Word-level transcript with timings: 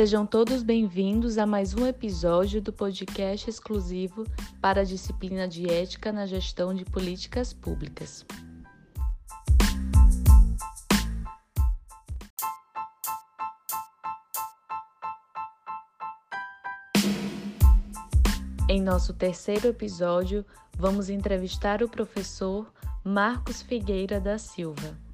Sejam 0.00 0.24
todos 0.24 0.62
bem-vindos 0.62 1.36
a 1.36 1.44
mais 1.44 1.74
um 1.74 1.86
episódio 1.86 2.62
do 2.62 2.72
podcast 2.72 3.50
exclusivo 3.50 4.24
para 4.58 4.80
a 4.80 4.84
disciplina 4.84 5.46
de 5.46 5.70
Ética 5.70 6.10
na 6.10 6.24
Gestão 6.24 6.72
de 6.72 6.86
Políticas 6.86 7.52
Públicas. 7.52 8.24
Em 18.70 18.80
nosso 18.80 19.12
terceiro 19.12 19.68
episódio, 19.68 20.46
vamos 20.78 21.10
entrevistar 21.10 21.82
o 21.82 21.88
professor 21.90 22.72
Marcos 23.04 23.60
Figueira 23.60 24.18
da 24.18 24.38
Silva. 24.38 25.09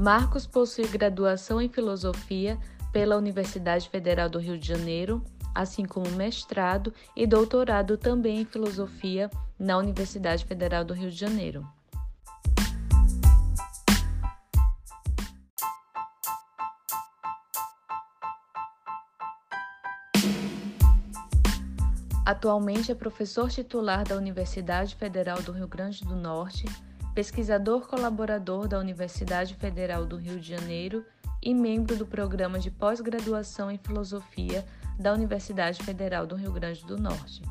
Marcos 0.00 0.46
possui 0.46 0.88
graduação 0.88 1.60
em 1.60 1.68
Filosofia 1.68 2.58
pela 2.90 3.18
Universidade 3.18 3.86
Federal 3.90 4.30
do 4.30 4.38
Rio 4.38 4.56
de 4.56 4.66
Janeiro, 4.66 5.22
assim 5.54 5.84
como 5.84 6.08
mestrado 6.12 6.94
e 7.14 7.26
doutorado 7.26 7.98
também 7.98 8.40
em 8.40 8.44
Filosofia 8.46 9.28
na 9.58 9.76
Universidade 9.76 10.46
Federal 10.46 10.86
do 10.86 10.94
Rio 10.94 11.10
de 11.10 11.16
Janeiro. 11.18 11.68
Atualmente 22.24 22.90
é 22.90 22.94
professor 22.94 23.50
titular 23.50 24.04
da 24.04 24.16
Universidade 24.16 24.96
Federal 24.96 25.42
do 25.42 25.52
Rio 25.52 25.68
Grande 25.68 26.02
do 26.06 26.16
Norte, 26.16 26.64
pesquisador 27.14 27.86
colaborador 27.86 28.68
da 28.68 28.78
Universidade 28.78 29.54
Federal 29.54 30.06
do 30.06 30.16
Rio 30.16 30.38
de 30.38 30.48
Janeiro 30.48 31.04
e 31.42 31.52
membro 31.54 31.96
do 31.96 32.06
programa 32.06 32.58
de 32.58 32.70
pós-graduação 32.70 33.70
em 33.70 33.78
filosofia 33.78 34.64
da 34.98 35.12
Universidade 35.12 35.82
Federal 35.82 36.26
do 36.26 36.36
Rio 36.36 36.52
Grande 36.52 36.84
do 36.84 36.96
Norte. 36.96 37.42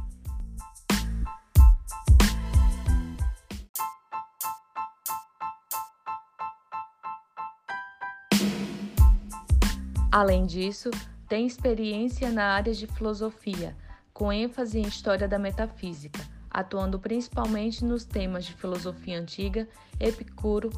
Além 10.11 10.45
disso, 10.45 10.89
tem 11.27 11.45
experiência 11.45 12.31
na 12.31 12.45
área 12.45 12.73
de 12.73 12.88
filosofia 12.88 13.75
com 14.11 14.33
ênfase 14.33 14.79
em 14.79 14.81
história 14.81 15.27
da 15.27 15.38
metafísica, 15.39 16.19
atuando 16.59 16.99
principalmente 16.99 17.83
nos 17.85 18.03
temas 18.03 18.45
de 18.45 18.53
filosofia 18.53 19.19
antiga, 19.19 19.67
Epicuro, 19.99 20.69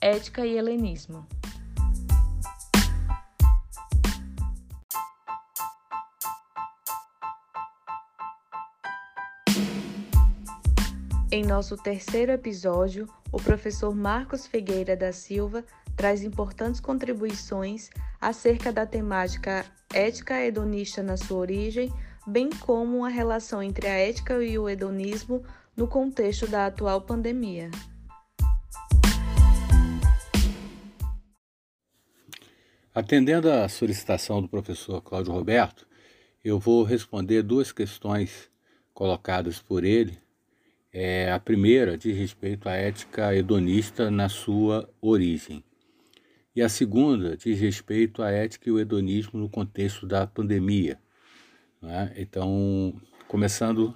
ética 0.00 0.46
e 0.46 0.56
helenismo. 0.56 1.26
Em 11.30 11.44
nosso 11.44 11.76
terceiro 11.76 12.32
episódio, 12.32 13.06
o 13.30 13.36
professor 13.36 13.94
Marcos 13.94 14.46
Figueira 14.46 14.96
da 14.96 15.12
Silva 15.12 15.64
traz 15.94 16.22
importantes 16.22 16.80
contribuições 16.80 17.90
acerca 18.20 18.72
da 18.72 18.86
temática 18.86 19.66
ética 19.92 20.40
hedonista 20.40 21.02
na 21.02 21.16
sua 21.16 21.38
origem, 21.38 21.92
bem 22.26 22.50
como 22.50 23.04
a 23.04 23.08
relação 23.08 23.62
entre 23.62 23.86
a 23.86 23.92
ética 23.92 24.42
e 24.42 24.58
o 24.58 24.68
hedonismo 24.68 25.44
no 25.76 25.86
contexto 25.86 26.46
da 26.46 26.66
atual 26.66 27.00
pandemia. 27.00 27.70
Atendendo 32.92 33.50
à 33.50 33.68
solicitação 33.68 34.40
do 34.40 34.48
professor 34.48 35.02
Cláudio 35.02 35.32
Roberto, 35.32 35.86
eu 36.42 36.58
vou 36.58 36.82
responder 36.82 37.42
duas 37.42 37.70
questões 37.70 38.50
colocadas 38.94 39.60
por 39.60 39.84
ele. 39.84 40.18
É, 40.90 41.30
a 41.30 41.38
primeira 41.38 41.98
diz 41.98 42.16
respeito 42.16 42.68
à 42.68 42.72
ética 42.72 43.34
hedonista 43.34 44.10
na 44.10 44.30
sua 44.30 44.88
origem. 45.00 45.62
E 46.54 46.62
a 46.62 46.70
segunda 46.70 47.36
diz 47.36 47.60
respeito 47.60 48.22
à 48.22 48.30
ética 48.30 48.70
e 48.70 48.72
o 48.72 48.80
hedonismo 48.80 49.38
no 49.38 49.50
contexto 49.50 50.06
da 50.06 50.26
pandemia. 50.26 50.98
Né? 51.86 52.12
Então, 52.16 53.00
começando 53.28 53.94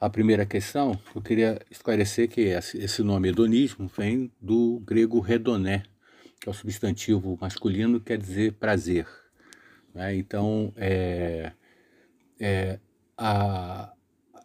a 0.00 0.10
primeira 0.10 0.44
questão, 0.44 0.98
eu 1.14 1.22
queria 1.22 1.60
esclarecer 1.70 2.28
que 2.28 2.40
esse 2.40 3.02
nome 3.04 3.28
hedonismo 3.28 3.86
vem 3.86 4.32
do 4.40 4.80
grego 4.80 5.20
redoné, 5.20 5.84
que 6.40 6.48
é 6.48 6.50
o 6.50 6.54
substantivo 6.54 7.38
masculino 7.40 8.00
que 8.00 8.06
quer 8.06 8.18
dizer 8.18 8.54
prazer. 8.54 9.06
Né? 9.94 10.16
Então, 10.16 10.72
é, 10.76 11.52
é, 12.40 12.80
a, 13.16 13.92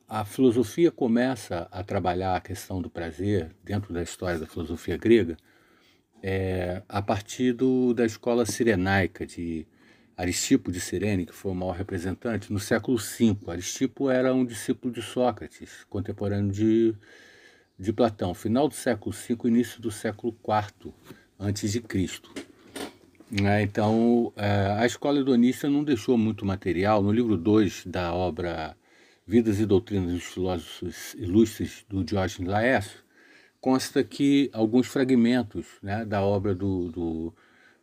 a 0.07 0.23
filosofia 0.23 0.91
começa 0.91 1.67
a 1.71 1.83
trabalhar 1.83 2.35
a 2.35 2.41
questão 2.41 2.79
do 2.79 2.89
prazer 2.89 3.49
dentro 3.63 3.91
da 3.91 4.03
história 4.03 4.37
da 4.37 4.45
filosofia 4.45 4.95
grega 4.95 5.35
é, 6.21 6.83
a 6.87 7.01
partir 7.01 7.51
do, 7.51 7.95
da 7.95 8.05
escola 8.05 8.45
sirenaica 8.45 9.25
de 9.25 9.65
Aristipo 10.19 10.69
de 10.69 10.81
Cirene, 10.81 11.25
que 11.25 11.33
foi 11.33 11.53
o 11.53 11.55
maior 11.55 11.77
representante, 11.77 12.51
no 12.51 12.59
século 12.59 12.97
V. 12.97 13.37
Aristipo 13.47 14.09
era 14.09 14.33
um 14.33 14.43
discípulo 14.43 14.93
de 14.93 15.01
Sócrates, 15.01 15.85
contemporâneo 15.89 16.51
de, 16.51 16.93
de 17.79 17.93
Platão, 17.93 18.33
final 18.33 18.67
do 18.67 18.73
século 18.73 19.15
V, 19.15 19.47
início 19.47 19.81
do 19.81 19.89
século 19.89 20.35
IV 20.43 20.93
antes 21.39 21.71
de 21.71 21.79
Cristo. 21.79 22.29
É, 23.45 23.61
então, 23.61 24.33
é, 24.35 24.75
a 24.77 24.85
escola 24.85 25.19
hedonista 25.19 25.69
não 25.69 25.85
deixou 25.85 26.17
muito 26.17 26.45
material. 26.45 27.01
No 27.01 27.13
livro 27.13 27.37
2 27.37 27.85
da 27.85 28.13
obra 28.13 28.75
Vidas 29.25 29.57
e 29.57 29.65
Doutrinas 29.65 30.11
dos 30.11 30.25
Filósofos 30.25 31.13
Ilustres, 31.13 31.85
do 31.87 32.03
Diógenes 32.03 32.51
Laércio, 32.51 32.99
consta 33.61 34.03
que 34.03 34.49
alguns 34.51 34.87
fragmentos 34.87 35.65
né, 35.81 36.03
da 36.03 36.21
obra 36.21 36.53
do, 36.53 36.91
do 36.91 37.33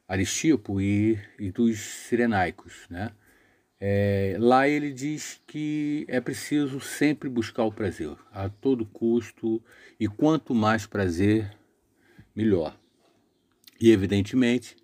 Aristipo 0.09 0.81
e, 0.81 1.19
e 1.39 1.51
dos 1.51 1.79
Sirenaicos. 1.79 2.87
Né? 2.89 3.11
É, 3.81 4.37
lá 4.39 4.69
ele 4.69 4.93
diz 4.93 5.41
que 5.47 6.05
é 6.09 6.21
preciso 6.21 6.81
sempre 6.81 7.29
buscar 7.29 7.65
o 7.65 7.73
prazer, 7.73 8.17
a 8.33 8.49
todo 8.49 8.87
custo, 8.87 9.63
e 9.99 10.09
quanto 10.09 10.55
mais 10.55 10.87
prazer, 10.87 11.51
melhor. 12.35 12.79
E, 13.81 13.91
evidentemente, 13.91 14.77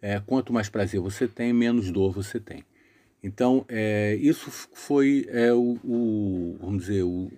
é, 0.00 0.20
quanto 0.20 0.52
mais 0.52 0.68
prazer 0.68 1.00
você 1.00 1.26
tem, 1.26 1.52
menos 1.52 1.90
dor 1.90 2.12
você 2.12 2.38
tem. 2.38 2.64
Então, 3.22 3.64
é, 3.68 4.14
isso 4.20 4.50
foi 4.50 5.26
é, 5.28 5.52
o, 5.52 5.78
o, 5.82 6.56
vamos 6.60 6.86
dizer, 6.86 7.02
o, 7.02 7.30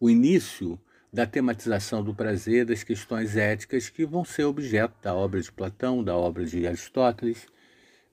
o 0.00 0.08
início 0.08 0.80
da 1.12 1.26
tematização 1.26 2.02
do 2.02 2.14
prazer, 2.14 2.64
das 2.64 2.82
questões 2.82 3.36
éticas 3.36 3.88
que 3.88 4.04
vão 4.04 4.24
ser 4.24 4.44
objeto 4.44 4.94
da 5.02 5.14
obra 5.14 5.40
de 5.40 5.50
Platão, 5.50 6.02
da 6.02 6.16
obra 6.16 6.44
de 6.44 6.66
Aristóteles, 6.66 7.46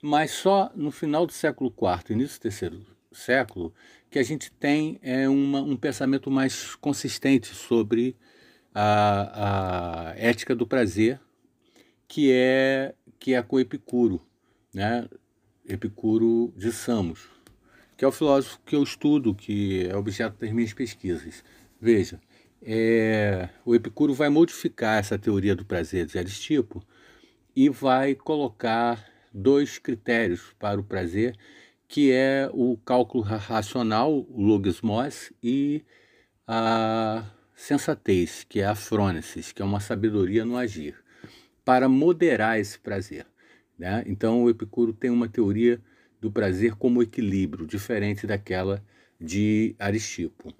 mas 0.01 0.31
só 0.31 0.71
no 0.75 0.91
final 0.91 1.25
do 1.25 1.33
século 1.33 1.73
IV, 1.75 2.13
início 2.13 2.37
do 2.37 2.41
terceiro 2.41 2.85
século, 3.11 3.73
que 4.09 4.19
a 4.19 4.23
gente 4.23 4.51
tem 4.51 4.99
é, 5.01 5.27
uma, 5.29 5.61
um 5.61 5.75
pensamento 5.75 6.29
mais 6.29 6.75
consistente 6.75 7.47
sobre 7.47 8.16
a, 8.73 10.09
a 10.11 10.13
ética 10.17 10.55
do 10.55 10.67
prazer, 10.67 11.19
que 12.07 12.31
é 12.31 12.93
que 13.19 13.34
é 13.34 13.41
com 13.41 13.57
Epicuro, 13.57 14.22
né? 14.73 15.07
Epicuro 15.66 16.53
de 16.57 16.73
Samos, 16.73 17.29
que 17.96 18.03
é 18.03 18.07
o 18.07 18.11
filósofo 18.11 18.59
que 18.66 18.75
eu 18.75 18.84
estudo, 18.84 19.34
que 19.34 19.87
é 19.87 19.96
objeto 19.96 20.37
das 20.37 20.51
minhas 20.51 20.73
pesquisas. 20.73 21.41
Veja, 21.79 22.19
é, 22.65 23.49
o 23.65 23.75
Epicuro 23.75 24.13
vai 24.13 24.29
modificar 24.29 24.97
essa 24.97 25.17
teoria 25.19 25.55
do 25.55 25.65
prazer 25.65 26.05
de 26.05 26.17
Aristipo 26.17 26.81
e 27.55 27.69
vai 27.69 28.15
colocar 28.15 29.05
dois 29.33 29.77
critérios 29.77 30.53
para 30.57 30.79
o 30.79 30.83
prazer, 30.83 31.35
que 31.87 32.11
é 32.11 32.49
o 32.53 32.77
cálculo 32.77 33.23
racional, 33.23 34.11
o 34.13 34.41
logismos, 34.41 35.31
e 35.41 35.83
a 36.47 37.25
sensatez, 37.55 38.45
que 38.47 38.61
é 38.61 38.65
a 38.65 38.75
frônesis, 38.75 39.51
que 39.51 39.61
é 39.61 39.65
uma 39.65 39.79
sabedoria 39.79 40.45
no 40.45 40.57
agir, 40.57 40.95
para 41.65 41.89
moderar 41.89 42.59
esse 42.59 42.79
prazer. 42.79 43.25
Né? 43.77 44.03
Então, 44.07 44.43
o 44.43 44.49
Epicuro 44.49 44.93
tem 44.93 45.09
uma 45.09 45.27
teoria 45.27 45.81
do 46.19 46.31
prazer 46.31 46.75
como 46.75 47.03
equilíbrio, 47.03 47.67
diferente 47.67 48.25
daquela 48.25 48.83
de 49.19 49.75
Aristipo. 49.77 50.53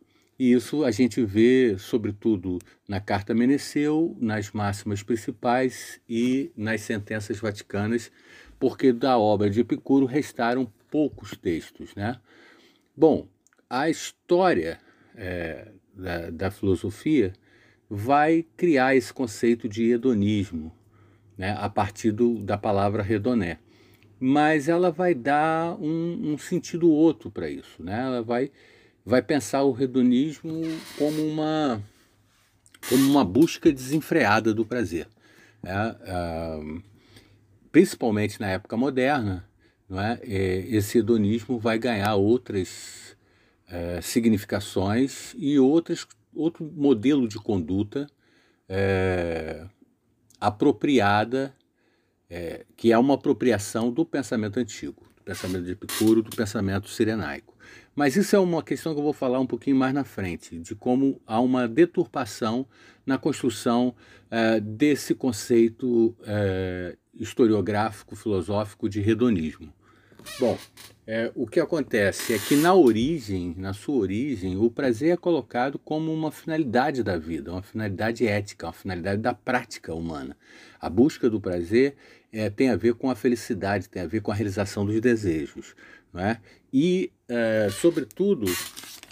E 0.44 0.52
isso 0.52 0.84
a 0.84 0.92
gente 0.92 1.24
vê, 1.24 1.78
sobretudo, 1.80 2.60
na 2.86 3.00
Carta 3.00 3.34
Meneceu, 3.34 4.14
nas 4.20 4.52
máximas 4.52 5.02
principais 5.02 6.02
e 6.08 6.52
nas 6.54 6.82
sentenças 6.82 7.40
vaticanas, 7.40 8.12
porque 8.60 8.92
da 8.92 9.18
obra 9.18 9.50
de 9.50 9.62
Epicuro 9.62 10.06
restaram 10.06 10.70
poucos 10.92 11.38
textos. 11.38 11.96
Né? 11.96 12.20
Bom, 12.94 13.30
a 13.70 13.90
história 13.90 14.82
é, 15.16 15.72
da, 15.94 16.30
da, 16.30 16.52
filosofia 16.52 17.32
vai 17.90 18.46
criar 18.58 18.98
esse 18.98 19.14
conceito 19.14 19.70
de 19.70 19.92
hedonismo, 19.92 20.76
né, 21.38 21.56
a 21.58 21.70
partir 21.70 22.12
do, 22.12 22.38
da 22.40 22.58
palavra 22.58 23.02
redoné. 23.02 23.60
Mas 24.20 24.68
ela 24.68 24.92
vai 24.92 25.16
dar 25.16 25.82
um, 25.82 26.34
um 26.34 26.38
sentido 26.38 26.92
outro 26.92 27.32
para 27.32 27.50
isso. 27.50 27.82
Né? 27.82 27.98
Ela 27.98 28.22
vai, 28.22 28.52
vai 29.06 29.22
pensar 29.22 29.64
o 29.64 29.80
hedonismo 29.82 30.62
como 30.98 31.22
uma, 31.26 31.82
como 32.90 33.04
uma 33.10 33.26
busca 33.26 33.72
desenfreada 33.72 34.54
do 34.54 34.66
prazer. 34.66 35.08
Né? 35.62 35.96
Uh, 36.02 36.84
principalmente 37.72 38.40
na 38.40 38.50
época 38.50 38.78
moderna, 38.78 39.48
não 39.90 40.00
é? 40.00 40.20
esse 40.24 41.00
hedonismo 41.00 41.60
vai 41.60 41.78
ganhar 41.78 42.16
outras 42.16 43.18
é, 43.68 44.00
significações 44.02 45.34
e 45.38 45.58
outras, 45.58 46.08
outro 46.34 46.64
modelo 46.64 47.28
de 47.28 47.38
conduta 47.38 48.08
é, 48.70 49.66
apropriada, 50.40 51.56
é, 52.30 52.66
que 52.78 52.92
é 52.92 52.98
uma 52.98 53.16
apropriação 53.16 53.92
do 53.92 54.06
pensamento 54.06 54.60
antigo, 54.60 55.04
do 55.18 55.24
pensamento 55.24 55.66
de 55.66 55.72
Epicuro, 55.72 56.22
do 56.22 56.36
pensamento 56.36 56.88
sirenaico. 56.88 57.58
Mas 57.96 58.16
isso 58.16 58.36
é 58.36 58.40
uma 58.40 58.64
questão 58.64 58.94
que 58.94 59.00
eu 59.00 59.04
vou 59.04 59.14
falar 59.14 59.40
um 59.40 59.46
pouquinho 59.46 59.76
mais 59.76 59.94
na 59.94 60.04
frente, 60.04 60.58
de 60.58 60.74
como 60.74 61.22
há 61.28 61.40
uma 61.40 61.68
deturpação 61.68 62.66
na 63.06 63.18
construção 63.18 63.94
é, 64.32 64.60
desse 64.60 65.14
conceito 65.14 66.16
é, 66.26 66.98
historiográfico, 67.14 68.16
filosófico 68.16 68.90
de 68.90 69.00
hedonismo. 69.08 69.72
Bom, 70.40 70.58
é, 71.06 71.32
o 71.36 71.46
que 71.46 71.60
acontece 71.60 72.34
é 72.34 72.40
que 72.40 72.56
na 72.56 72.74
origem, 72.74 73.54
na 73.58 73.74
sua 73.74 73.98
origem, 73.98 74.58
o 74.58 74.72
prazer 74.72 75.12
é 75.12 75.18
colocado 75.18 75.78
como 75.78 76.12
uma 76.12 76.32
finalidade 76.32 77.04
da 77.04 77.18
vida, 77.18 77.52
uma 77.52 77.62
finalidade 77.62 78.26
ética, 78.26 78.68
uma 78.68 78.74
finalidade 78.74 79.22
da 79.22 79.34
prática 79.34 79.94
humana. 79.94 80.36
A 80.80 80.90
busca 80.90 81.30
do 81.30 81.42
prazer 81.42 81.96
tem 82.56 82.70
a 82.70 82.76
ver 82.76 82.96
com 82.96 83.12
a 83.12 83.16
felicidade, 83.16 83.90
tem 83.90 84.02
a 84.02 84.08
ver 84.08 84.22
com 84.22 84.32
a 84.32 84.34
realização 84.34 84.86
dos 84.86 85.00
desejos. 85.00 85.76
Não 86.14 86.22
é? 86.22 86.40
E, 86.72 87.12
é, 87.28 87.70
sobretudo, 87.72 88.46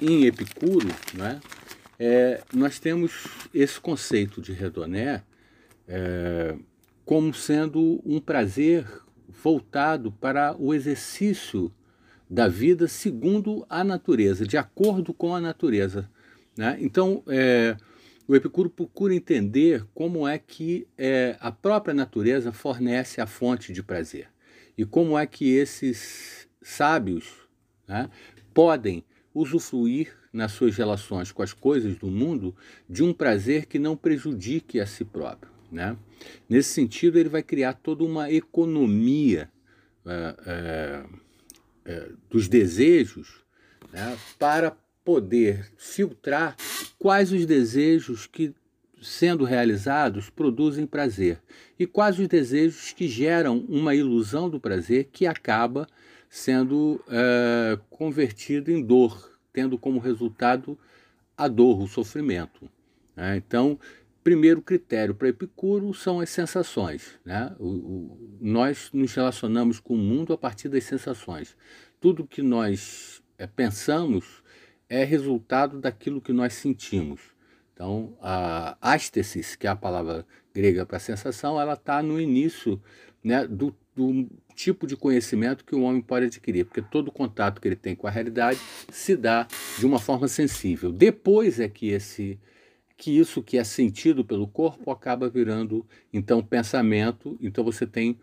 em 0.02 0.26
Epicuro, 0.26 0.88
não 1.14 1.26
é? 1.26 1.40
é? 2.00 2.44
nós 2.54 2.80
temos 2.80 3.26
esse 3.54 3.80
conceito 3.80 4.42
de 4.42 4.54
redoné 4.54 5.24
é, 5.88 6.56
como 7.04 7.34
sendo 7.34 8.02
um 8.06 8.20
prazer 8.20 8.86
voltado 9.28 10.12
para 10.12 10.56
o 10.58 10.74
exercício 10.74 11.74
da 12.30 12.48
vida 12.48 12.88
segundo 12.88 13.66
a 13.70 13.84
natureza, 13.84 14.46
de 14.46 14.58
acordo 14.58 15.14
com 15.14 15.36
a 15.36 15.42
natureza. 15.42 16.10
Né? 16.58 16.78
Então, 16.80 17.24
é, 17.28 17.76
o 18.28 18.36
Epicuro 18.36 18.70
procura 18.70 19.14
entender 19.14 19.86
como 19.94 20.26
é 20.26 20.38
que 20.38 20.88
é, 20.98 21.36
a 21.40 21.52
própria 21.52 21.94
natureza 21.94 22.54
fornece 22.54 23.20
a 23.20 23.28
fonte 23.28 23.74
de 23.74 23.84
prazer 23.84 24.30
e 24.78 24.86
como 24.86 25.20
é 25.20 25.26
que 25.26 25.50
esses 25.50 26.48
sábios 26.62 27.32
né, 27.88 28.10
podem 28.54 29.04
usufruir 29.34 30.16
nas 30.32 30.52
suas 30.52 30.76
relações 30.76 31.32
com 31.32 31.42
as 31.42 31.54
coisas 31.54 31.98
do 31.98 32.08
mundo 32.08 32.56
de 32.90 33.04
um 33.04 33.14
prazer 33.14 33.66
que 33.66 33.80
não 33.80 33.96
prejudique 33.96 34.80
a 34.80 34.86
si 34.86 35.04
próprio. 35.04 35.52
Né? 35.72 35.96
Nesse 36.48 36.70
sentido, 36.70 37.18
ele 37.18 37.30
vai 37.30 37.44
criar 37.44 37.74
toda 37.74 38.04
uma 38.04 38.32
economia 38.32 39.50
é, 40.06 40.36
é, 40.46 41.06
é, 41.86 42.10
dos 42.30 42.48
desejos 42.48 43.44
né, 43.92 44.18
para 44.38 44.76
poder 45.04 45.72
filtrar 45.78 46.56
quais 46.98 47.32
os 47.32 47.46
desejos 47.46 48.28
que, 48.28 48.54
sendo 49.02 49.44
realizados, 49.44 50.30
produzem 50.30 50.86
prazer 50.86 51.40
e 51.78 51.88
quais 51.88 52.20
os 52.20 52.28
desejos 52.28 52.94
que 52.94 53.08
geram 53.08 53.60
uma 53.68 53.96
ilusão 53.96 54.50
do 54.50 54.60
prazer 54.60 55.10
que 55.12 55.26
acaba 55.26 55.88
sendo 56.32 57.04
é, 57.10 57.78
convertido 57.90 58.72
em 58.72 58.82
dor, 58.82 59.38
tendo 59.52 59.78
como 59.78 60.00
resultado 60.00 60.80
a 61.38 61.46
dor, 61.46 61.82
o 61.82 61.88
sofrimento. 61.88 62.72
Né? 63.14 63.36
Então, 63.36 63.78
primeiro 64.24 64.62
critério 64.62 65.14
para 65.14 65.28
Epicuro 65.28 65.94
são 65.94 66.22
as 66.22 66.30
sensações. 66.30 67.20
Né? 67.26 67.54
O, 67.60 67.68
o, 67.68 68.38
nós 68.40 68.90
nos 68.94 69.14
relacionamos 69.14 69.78
com 69.82 69.94
o 69.94 69.98
mundo 69.98 70.32
a 70.32 70.38
partir 70.38 70.70
das 70.70 70.86
sensações. 70.86 71.58
Tudo 72.00 72.26
que 72.26 72.42
nós 72.42 73.22
é, 73.38 73.46
pensamos 73.46 74.42
é 74.88 75.04
resultado 75.04 75.82
daquilo 75.82 76.22
que 76.22 76.32
nós 76.32 76.54
sentimos. 76.54 77.20
Então, 77.74 78.18
a 78.22 78.78
ástesis, 78.80 79.58
que 79.58 79.68
é 79.68 79.70
a 79.70 79.76
palavra 79.76 80.26
grega 80.54 80.86
para 80.86 80.98
sensação, 80.98 81.60
ela 81.60 81.74
está 81.74 82.02
no 82.02 82.22
início 82.22 82.82
né, 83.22 83.46
do, 83.46 83.76
do 83.96 84.30
tipo 84.56 84.88
de 84.88 84.96
conhecimento 84.96 85.66
que 85.66 85.76
o 85.76 85.82
homem 85.82 86.02
pode 86.02 86.28
adquirir, 86.28 86.66
porque 86.66 86.82
todo 86.82 87.12
contato 87.12 87.60
que 87.60 87.68
ele 87.68 87.76
tem 87.76 87.96
com 87.96 88.08
a 88.08 88.12
realidade 88.12 88.60
se 88.90 89.16
dá 89.16 89.48
de 89.78 89.86
uma 89.86 90.00
forma 90.00 90.28
sensível. 90.28 90.92
Depois 90.92 91.60
é 91.60 91.68
que 91.68 91.90
esse 91.90 92.40
que 92.98 93.18
isso 93.18 93.42
que 93.42 93.58
é 93.58 93.64
sentido 93.64 94.24
pelo 94.24 94.48
corpo 94.48 94.92
acaba 94.92 95.28
virando 95.28 95.84
então 96.14 96.44
pensamento, 96.44 97.36
então 97.42 97.64
você 97.64 97.88
tem 97.88 98.20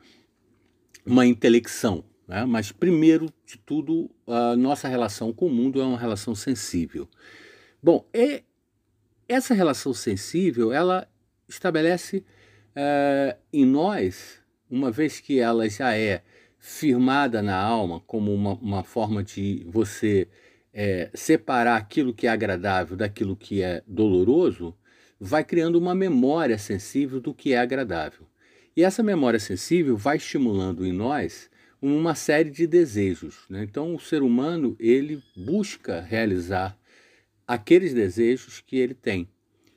uma 1.04 1.26
intelecção. 1.26 2.04
Né? 2.28 2.44
Mas 2.44 2.70
primeiro 2.70 3.32
de 3.44 3.58
tudo, 3.58 4.08
a 4.24 4.54
nossa 4.54 4.86
relação 4.86 5.32
com 5.32 5.46
o 5.46 5.50
mundo 5.50 5.80
é 5.80 5.84
uma 5.84 5.98
relação 5.98 6.32
sensível. 6.32 7.08
Bom, 7.82 8.06
e 8.14 8.44
essa 9.28 9.52
relação 9.52 9.92
sensível 9.92 10.72
ela 10.72 11.08
estabelece 11.48 12.24
é, 12.76 13.36
em 13.52 13.64
nós, 13.64 14.40
uma 14.70 14.90
vez 14.90 15.20
que 15.20 15.38
ela 15.38 15.68
já 15.68 15.96
é 15.96 16.22
firmada 16.58 17.40
na 17.40 17.56
alma 17.56 18.00
como 18.00 18.32
uma, 18.34 18.54
uma 18.54 18.84
forma 18.84 19.22
de 19.22 19.64
você 19.68 20.28
é, 20.72 21.10
separar 21.14 21.76
aquilo 21.76 22.12
que 22.12 22.26
é 22.26 22.30
agradável 22.30 22.96
daquilo 22.96 23.36
que 23.36 23.62
é 23.62 23.82
doloroso, 23.86 24.76
vai 25.20 25.44
criando 25.44 25.76
uma 25.76 25.94
memória 25.94 26.58
sensível 26.58 27.20
do 27.20 27.34
que 27.34 27.52
é 27.52 27.58
agradável. 27.58 28.26
E 28.76 28.84
essa 28.84 29.02
memória 29.02 29.40
sensível 29.40 29.96
vai 29.96 30.16
estimulando 30.16 30.86
em 30.86 30.92
nós 30.92 31.50
uma 31.80 32.14
série 32.14 32.50
de 32.50 32.66
desejos. 32.66 33.44
Né? 33.48 33.64
Então, 33.64 33.94
o 33.94 34.00
ser 34.00 34.22
humano 34.22 34.76
ele 34.78 35.22
busca 35.36 36.00
realizar 36.00 36.78
aqueles 37.46 37.94
desejos 37.94 38.60
que 38.60 38.76
ele 38.76 38.94
tem. 38.94 39.28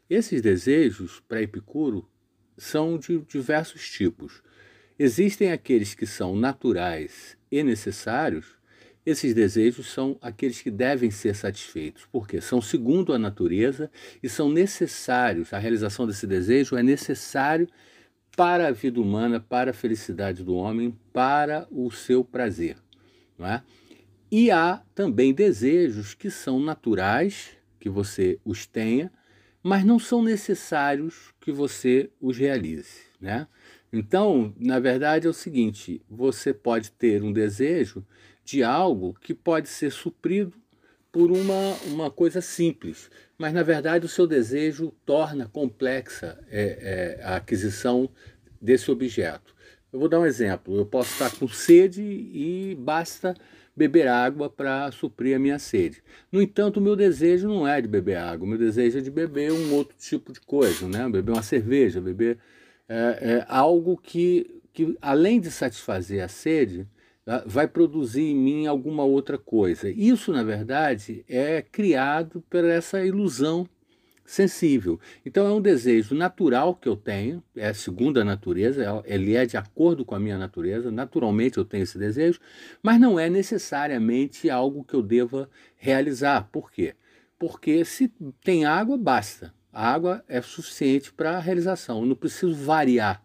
Esses 0.10 0.41
desejos, 0.41 1.21
para 1.27 1.41
Epicuro, 1.41 2.07
são 2.57 2.98
de 2.98 3.19
diversos 3.19 3.89
tipos. 3.89 4.43
Existem 5.03 5.51
aqueles 5.51 5.96
que 5.96 6.05
são 6.05 6.36
naturais 6.36 7.36
e 7.51 7.63
necessários, 7.63 8.46
esses 9.03 9.34
desejos 9.34 9.88
são 9.88 10.15
aqueles 10.22 10.62
que 10.62 10.70
devem 10.70 11.10
ser 11.10 11.36
satisfeitos, 11.36 12.08
porque 12.12 12.39
são 12.39 12.62
segundo 12.62 13.12
a 13.12 13.17
natureza 13.17 13.89
e 14.22 14.29
são 14.29 14.48
necessários. 14.48 15.53
A 15.53 15.58
realização 15.58 16.05
desse 16.05 16.27
desejo 16.27 16.77
é 16.77 16.84
necessário 16.84 17.67
para 18.38 18.67
a 18.67 18.72
vida 18.72 19.01
humana, 19.01 19.39
para 19.39 19.72
a 19.72 19.74
felicidade 19.74 20.43
do 20.43 20.53
homem, 20.53 20.96
para 21.12 21.67
o 21.72 21.89
seu 21.89 22.24
prazer. 22.24 22.77
Não 23.39 23.48
é? 23.48 23.63
E 24.31 24.51
há 24.51 24.84
também 24.93 25.34
desejos 25.34 26.13
que 26.13 26.29
são 26.29 26.60
naturais, 26.60 27.58
que 27.79 27.89
você 27.89 28.39
os 28.46 28.67
tenha, 28.67 29.12
mas 29.63 29.84
não 29.84 29.98
são 29.98 30.22
necessários 30.22 31.34
que 31.41 31.51
você 31.51 32.12
os 32.22 32.38
realize. 32.38 33.10
Né? 33.20 33.48
Então, 33.91 34.53
na 34.57 34.79
verdade, 34.79 35.27
é 35.27 35.29
o 35.29 35.33
seguinte: 35.33 36.01
você 36.10 36.53
pode 36.53 36.91
ter 36.91 37.24
um 37.24 37.33
desejo 37.33 38.05
de 38.43 38.63
algo 38.63 39.15
que 39.21 39.33
pode 39.33 39.67
ser 39.67 39.91
suprido 39.91 40.53
por 41.12 41.29
uma, 41.29 41.75
uma 41.88 42.10
coisa 42.10 42.41
simples, 42.41 43.10
mas 43.38 43.53
na 43.53 43.63
verdade 43.63 44.05
o 44.05 44.10
seu 44.10 44.25
desejo 44.25 44.93
torna 45.05 45.48
complexa 45.48 46.39
é, 46.50 47.17
é, 47.19 47.24
a 47.24 47.36
aquisição 47.36 48.10
desse 48.62 48.89
objeto. 48.89 49.53
Eu 49.91 50.00
vou 50.00 50.07
dar 50.07 50.19
um 50.19 50.25
exemplo: 50.25 50.77
eu 50.77 50.86
posso 50.86 51.12
estar 51.12 51.38
com 51.38 51.48
sede 51.48 52.01
e 52.01 52.77
basta 52.79 53.36
beber 53.75 54.07
água 54.07 54.50
para 54.50 54.91
suprir 54.91 55.36
a 55.36 55.39
minha 55.39 55.60
sede. 55.60 56.01
No 56.31 56.41
entanto, 56.41 56.77
o 56.77 56.81
meu 56.81 56.95
desejo 56.95 57.48
não 57.48 57.67
é 57.67 57.81
de 57.81 57.88
beber 57.88 58.17
água, 58.17 58.45
o 58.45 58.50
meu 58.50 58.57
desejo 58.57 58.98
é 58.98 59.01
de 59.01 59.12
beber 59.12 59.51
um 59.51 59.74
outro 59.74 59.95
tipo 59.98 60.31
de 60.31 60.39
coisa, 60.41 60.88
né? 60.88 61.07
beber 61.10 61.31
uma 61.31 61.43
cerveja, 61.43 62.00
beber 62.00 62.38
é, 62.91 63.29
é 63.38 63.45
algo 63.48 63.98
que, 63.98 64.62
que, 64.74 64.98
além 65.01 65.39
de 65.39 65.50
satisfazer 65.50 66.24
a 66.24 66.27
sede, 66.27 66.88
Tá? 67.24 67.43
vai 67.45 67.67
produzir 67.67 68.24
em 68.24 68.36
mim 68.36 68.65
alguma 68.65 69.03
outra 69.03 69.38
coisa. 69.38 69.88
Isso, 69.91 70.33
na 70.33 70.41
verdade, 70.41 71.24
é 71.29 71.62
criado 71.62 72.43
por 72.50 72.65
essa 72.65 73.05
ilusão 73.05 73.69
sensível. 74.25 75.00
Então 75.24 75.45
é 75.45 75.51
um 75.51 75.62
desejo 75.62 76.15
natural 76.15 76.74
que 76.74 76.89
eu 76.89 76.95
tenho, 76.95 77.43
é 77.55 77.71
segundo 77.74 78.19
a 78.19 78.24
natureza, 78.24 78.83
é, 78.83 79.13
ele 79.13 79.36
é 79.36 79.45
de 79.45 79.55
acordo 79.55 80.03
com 80.03 80.15
a 80.15 80.19
minha 80.19 80.38
natureza, 80.38 80.89
naturalmente 80.89 81.60
eu 81.60 81.65
tenho 81.65 81.83
esse 81.83 82.00
desejo, 82.00 82.39
mas 82.81 83.00
não 83.00 83.19
é 83.19 83.29
necessariamente 83.29 84.50
algo 84.50 84.83
que 84.83 84.95
eu 84.95 85.03
deva 85.03 85.48
realizar. 85.77 86.50
Por 86.51 86.71
quê? 86.71 86.95
porque 87.41 87.83
se 87.83 88.07
tem 88.43 88.65
água, 88.65 88.95
basta. 88.95 89.51
A 89.72 89.92
água 89.92 90.24
é 90.28 90.42
suficiente 90.42 91.13
para 91.13 91.38
a 91.38 91.40
realização. 91.40 92.01
Eu 92.01 92.06
não 92.06 92.16
preciso 92.16 92.54
variar 92.54 93.24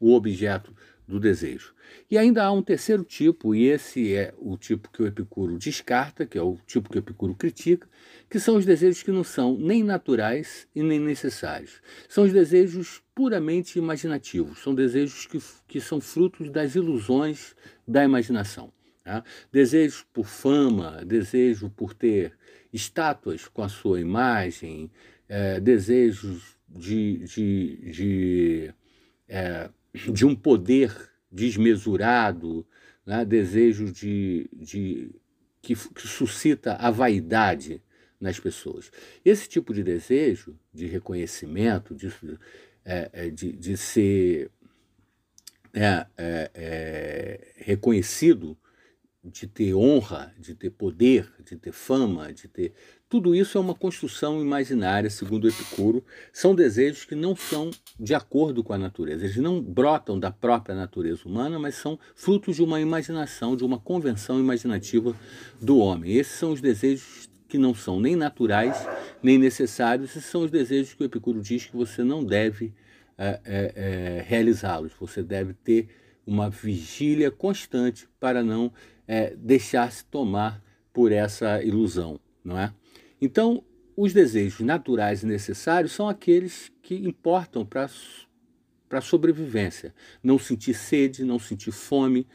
o 0.00 0.14
objeto 0.14 0.74
do 1.06 1.20
desejo. 1.20 1.74
E 2.10 2.18
ainda 2.18 2.44
há 2.44 2.52
um 2.52 2.62
terceiro 2.62 3.04
tipo, 3.04 3.54
e 3.54 3.66
esse 3.66 4.14
é 4.14 4.34
o 4.38 4.56
tipo 4.56 4.90
que 4.90 5.02
o 5.02 5.06
Epicuro 5.06 5.58
descarta, 5.58 6.26
que 6.26 6.38
é 6.38 6.42
o 6.42 6.56
tipo 6.66 6.90
que 6.90 6.98
o 6.98 7.00
Epicuro 7.00 7.34
critica, 7.34 7.88
que 8.28 8.40
são 8.40 8.56
os 8.56 8.64
desejos 8.64 9.02
que 9.02 9.12
não 9.12 9.22
são 9.22 9.56
nem 9.56 9.82
naturais 9.82 10.66
e 10.74 10.82
nem 10.82 10.98
necessários. 10.98 11.80
São 12.08 12.24
os 12.24 12.32
desejos 12.32 13.02
puramente 13.14 13.78
imaginativos, 13.78 14.62
são 14.62 14.74
desejos 14.74 15.26
que, 15.26 15.38
que 15.68 15.80
são 15.80 16.00
frutos 16.00 16.50
das 16.50 16.74
ilusões 16.74 17.54
da 17.86 18.02
imaginação. 18.02 18.72
Tá? 19.04 19.22
Desejos 19.52 20.04
por 20.12 20.26
fama, 20.26 21.04
desejo 21.04 21.68
por 21.70 21.92
ter 21.92 22.32
estátuas 22.72 23.46
com 23.46 23.62
a 23.62 23.68
sua 23.68 24.00
imagem, 24.00 24.90
é, 25.28 25.60
desejos 25.60 26.56
de, 26.68 27.18
de, 27.18 27.92
de, 27.92 28.74
é, 29.28 29.70
de 30.12 30.26
um 30.26 30.34
poder 30.34 30.94
desmesurado, 31.30 32.66
né? 33.04 33.24
desejo 33.24 33.92
de, 33.92 34.48
de 34.52 35.14
que, 35.60 35.74
que 35.74 36.06
suscita 36.06 36.74
a 36.74 36.90
vaidade 36.90 37.82
nas 38.20 38.38
pessoas. 38.38 38.90
Esse 39.24 39.48
tipo 39.48 39.74
de 39.74 39.82
desejo 39.82 40.58
de 40.72 40.86
reconhecimento, 40.86 41.94
de, 41.94 42.12
é, 42.84 43.10
é 43.12 43.30
de, 43.30 43.52
de 43.52 43.76
ser 43.76 44.50
é, 45.72 46.06
é, 46.16 46.50
é, 46.54 47.52
reconhecido, 47.56 48.56
de 49.24 49.46
ter 49.46 49.74
honra, 49.74 50.34
de 50.38 50.54
ter 50.54 50.70
poder, 50.70 51.32
de 51.42 51.56
ter 51.56 51.72
fama, 51.72 52.32
de 52.32 52.46
ter. 52.46 52.74
Tudo 53.14 53.32
isso 53.32 53.56
é 53.56 53.60
uma 53.60 53.76
construção 53.76 54.42
imaginária, 54.42 55.08
segundo 55.08 55.46
Epicuro. 55.46 56.04
São 56.32 56.52
desejos 56.52 57.04
que 57.04 57.14
não 57.14 57.36
são 57.36 57.70
de 57.96 58.12
acordo 58.12 58.64
com 58.64 58.72
a 58.72 58.76
natureza. 58.76 59.24
Eles 59.24 59.36
não 59.36 59.62
brotam 59.62 60.18
da 60.18 60.32
própria 60.32 60.74
natureza 60.74 61.22
humana, 61.24 61.56
mas 61.56 61.76
são 61.76 61.96
frutos 62.16 62.56
de 62.56 62.62
uma 62.64 62.80
imaginação, 62.80 63.54
de 63.54 63.64
uma 63.64 63.78
convenção 63.78 64.40
imaginativa 64.40 65.14
do 65.62 65.78
homem. 65.78 66.16
Esses 66.16 66.36
são 66.36 66.50
os 66.50 66.60
desejos 66.60 67.30
que 67.46 67.56
não 67.56 67.72
são 67.72 68.00
nem 68.00 68.16
naturais, 68.16 68.84
nem 69.22 69.38
necessários. 69.38 70.10
Esses 70.10 70.24
são 70.24 70.42
os 70.42 70.50
desejos 70.50 70.92
que 70.92 71.04
o 71.04 71.06
Epicuro 71.06 71.40
diz 71.40 71.66
que 71.66 71.76
você 71.76 72.02
não 72.02 72.24
deve 72.24 72.74
é, 73.16 73.40
é, 73.44 73.72
é, 73.76 74.24
realizá-los. 74.26 74.90
Você 74.98 75.22
deve 75.22 75.54
ter 75.54 75.88
uma 76.26 76.50
vigília 76.50 77.30
constante 77.30 78.08
para 78.18 78.42
não 78.42 78.72
é, 79.06 79.36
deixar-se 79.36 80.04
tomar 80.04 80.60
por 80.92 81.12
essa 81.12 81.62
ilusão, 81.62 82.18
não 82.44 82.58
é? 82.58 82.74
Então, 83.24 83.64
os 83.96 84.12
desejos 84.12 84.60
naturais 84.60 85.22
e 85.22 85.26
necessários 85.26 85.92
são 85.92 86.10
aqueles 86.10 86.70
que 86.82 86.94
importam 86.94 87.64
para 87.64 87.88
a 88.90 89.00
sobrevivência. 89.00 89.94
Não 90.22 90.38
sentir 90.38 90.74
sede, 90.74 91.24
não 91.24 91.38
sentir 91.38 91.72
fome, 91.72 92.26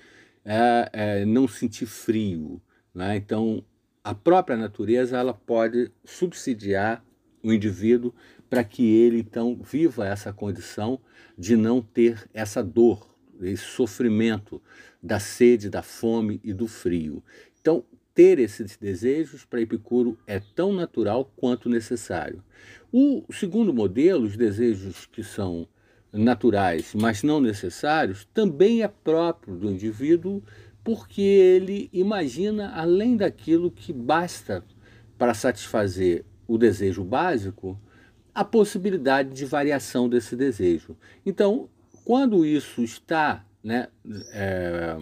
é, 0.44 0.90
é, 0.92 1.26
não 1.26 1.48
sentir 1.48 1.86
frio. 1.86 2.60
Né? 2.92 3.18
Então, 3.18 3.64
a 4.04 4.16
própria 4.16 4.58
natureza 4.58 5.16
ela 5.16 5.32
pode 5.32 5.92
subsidiar 6.04 7.06
o 7.44 7.54
indivíduo 7.54 8.12
para 8.50 8.64
que 8.64 8.84
ele 8.84 9.20
então 9.20 9.62
viva 9.62 10.08
essa 10.08 10.34
condição 10.34 11.00
de 11.38 11.56
não 11.56 11.84
ter 11.84 12.28
essa 12.34 12.64
dor, 12.64 13.16
esse 13.44 13.64
sofrimento 13.64 14.60
da 15.04 15.20
sede, 15.20 15.70
da 15.70 15.84
fome 15.84 16.42
e 16.44 16.52
do 16.52 16.68
frio. 16.68 17.24
Então, 17.62 17.86
ter 18.20 18.38
esses 18.38 18.76
desejos 18.76 19.46
para 19.46 19.62
Epicuro 19.62 20.18
é 20.28 20.42
tão 20.42 20.74
natural 20.74 21.32
quanto 21.38 21.70
necessário. 21.70 22.44
O 22.92 23.24
segundo 23.32 23.74
modelo, 23.74 24.26
os 24.26 24.36
desejos 24.36 25.06
que 25.06 25.24
são 25.24 25.66
naturais, 26.12 26.94
mas 26.94 27.24
não 27.24 27.40
necessários, 27.40 28.28
também 28.34 28.84
é 28.84 28.90
próprio 28.90 29.56
do 29.56 29.72
indivíduo, 29.72 30.44
porque 30.84 31.22
ele 31.22 31.90
imagina 31.94 32.74
além 32.76 33.16
daquilo 33.16 33.72
que 33.72 33.94
basta 33.94 34.66
para 35.18 35.34
satisfazer 35.34 36.26
o 36.46 36.58
desejo 36.58 37.06
básico, 37.06 37.80
a 38.36 38.44
possibilidade 38.44 39.34
de 39.34 39.46
variação 39.46 40.10
desse 40.10 40.36
desejo. 40.36 40.98
Então, 41.26 41.70
quando 42.04 42.46
isso 42.46 42.84
está, 42.84 43.46
né, 43.64 43.88
é, 44.34 44.98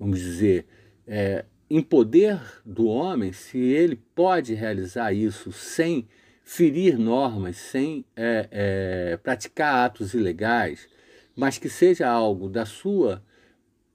vamos 0.00 0.18
dizer, 0.18 0.66
é, 1.06 1.44
em 1.68 1.82
poder 1.82 2.40
do 2.64 2.86
homem, 2.86 3.32
se 3.32 3.58
ele 3.58 3.96
pode 4.14 4.54
realizar 4.54 5.12
isso 5.12 5.50
sem 5.52 6.08
ferir 6.42 6.96
normas, 6.96 7.56
sem 7.56 8.04
é, 8.14 8.48
é, 8.50 9.16
praticar 9.16 9.86
atos 9.86 10.14
ilegais, 10.14 10.88
mas 11.34 11.58
que 11.58 11.68
seja 11.68 12.08
algo 12.08 12.48
da 12.48 12.64
sua 12.64 13.22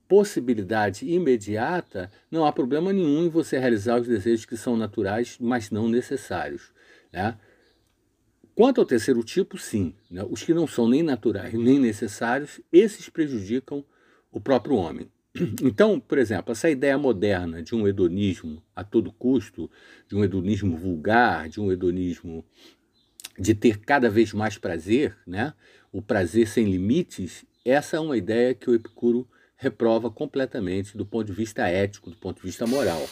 possibilidade 0.07 1.09
imediata, 1.09 2.11
não 2.29 2.45
há 2.45 2.51
problema 2.51 2.91
nenhum 2.91 3.23
em 3.23 3.29
você 3.29 3.57
realizar 3.57 4.01
os 4.01 4.07
desejos 4.07 4.45
que 4.45 4.57
são 4.57 4.75
naturais, 4.75 5.37
mas 5.39 5.71
não 5.71 5.87
necessários. 5.87 6.73
Né? 7.13 7.37
Quanto 8.53 8.81
ao 8.81 8.85
terceiro 8.85 9.23
tipo, 9.23 9.57
sim. 9.57 9.95
Né? 10.09 10.21
Os 10.29 10.43
que 10.43 10.53
não 10.53 10.67
são 10.67 10.89
nem 10.89 11.01
naturais 11.01 11.53
nem 11.53 11.79
necessários, 11.79 12.59
esses 12.73 13.07
prejudicam 13.07 13.85
o 14.29 14.41
próprio 14.41 14.75
homem. 14.75 15.09
Então, 15.63 15.99
por 15.99 16.17
exemplo, 16.17 16.51
essa 16.51 16.69
ideia 16.69 16.97
moderna 16.97 17.61
de 17.61 17.75
um 17.75 17.87
hedonismo 17.87 18.61
a 18.75 18.83
todo 18.83 19.11
custo, 19.11 19.69
de 20.07 20.15
um 20.15 20.23
hedonismo 20.23 20.77
vulgar, 20.77 21.49
de 21.49 21.59
um 21.59 21.71
hedonismo 21.71 22.45
de 23.39 23.55
ter 23.55 23.79
cada 23.79 24.09
vez 24.09 24.33
mais 24.33 24.57
prazer, 24.57 25.17
né? 25.25 25.53
o 25.91 26.01
prazer 26.01 26.47
sem 26.47 26.65
limites, 26.65 27.45
essa 27.63 27.97
é 27.97 27.99
uma 27.99 28.17
ideia 28.17 28.53
que 28.53 28.69
o 28.69 28.73
Epicuro 28.73 29.27
reprova 29.61 30.09
completamente 30.09 30.97
do 30.97 31.05
ponto 31.05 31.27
de 31.27 31.33
vista 31.33 31.67
ético, 31.67 32.09
do 32.09 32.17
ponto 32.17 32.37
de 32.37 32.47
vista 32.47 32.65
moral. 32.65 33.07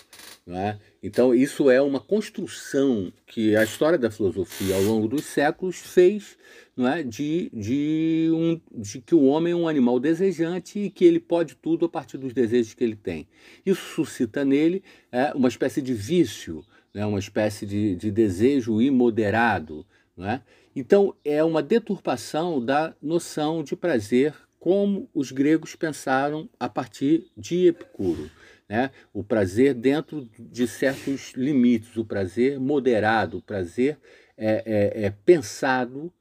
É? 0.47 0.77
Então, 1.03 1.31
isso 1.31 1.69
é 1.69 1.79
uma 1.79 1.99
construção 1.99 3.13
que 3.27 3.55
a 3.55 3.63
história 3.63 3.99
da 3.99 4.09
filosofia 4.09 4.75
ao 4.75 4.81
longo 4.81 5.07
dos 5.07 5.25
séculos 5.25 5.77
fez 5.77 6.39
é? 6.75 7.03
de, 7.03 7.51
de, 7.53 8.31
um, 8.33 8.59
de 8.81 8.99
que 8.99 9.13
o 9.13 9.25
homem 9.25 9.53
é 9.53 9.55
um 9.55 9.67
animal 9.67 9.99
desejante 9.99 10.79
e 10.79 10.89
que 10.89 11.05
ele 11.05 11.19
pode 11.19 11.53
tudo 11.53 11.85
a 11.85 11.89
partir 11.89 12.17
dos 12.17 12.33
desejos 12.33 12.73
que 12.73 12.83
ele 12.83 12.95
tem. 12.95 13.27
Isso 13.63 13.93
suscita 13.93 14.43
nele 14.43 14.81
é, 15.11 15.31
uma 15.35 15.49
espécie 15.49 15.83
de 15.83 15.93
vício, 15.93 16.65
né? 16.91 17.05
uma 17.05 17.19
espécie 17.19 17.67
de, 17.67 17.95
de 17.95 18.09
desejo 18.09 18.81
imoderado. 18.81 19.85
É? 20.17 20.41
Então, 20.75 21.13
é 21.23 21.43
uma 21.43 21.61
deturpação 21.61 22.59
da 22.59 22.95
noção 22.99 23.63
de 23.63 23.75
prazer 23.75 24.33
como 24.59 25.09
os 25.13 25.31
gregos 25.31 25.75
pensaram 25.75 26.49
a 26.59 26.67
partir 26.67 27.27
de 27.37 27.67
Epicuro. 27.67 28.29
Né? 28.67 28.91
O 29.13 29.23
prazer 29.23 29.73
dentro 29.73 30.29
de 30.37 30.67
certos 30.67 31.31
limites, 31.33 31.95
o 31.95 32.05
prazer 32.05 32.59
moderado, 32.59 33.37
o 33.37 33.41
prazer 33.41 33.97
é, 34.37 34.63
é, 34.65 35.05
é 35.05 35.09
pensado 35.09 36.11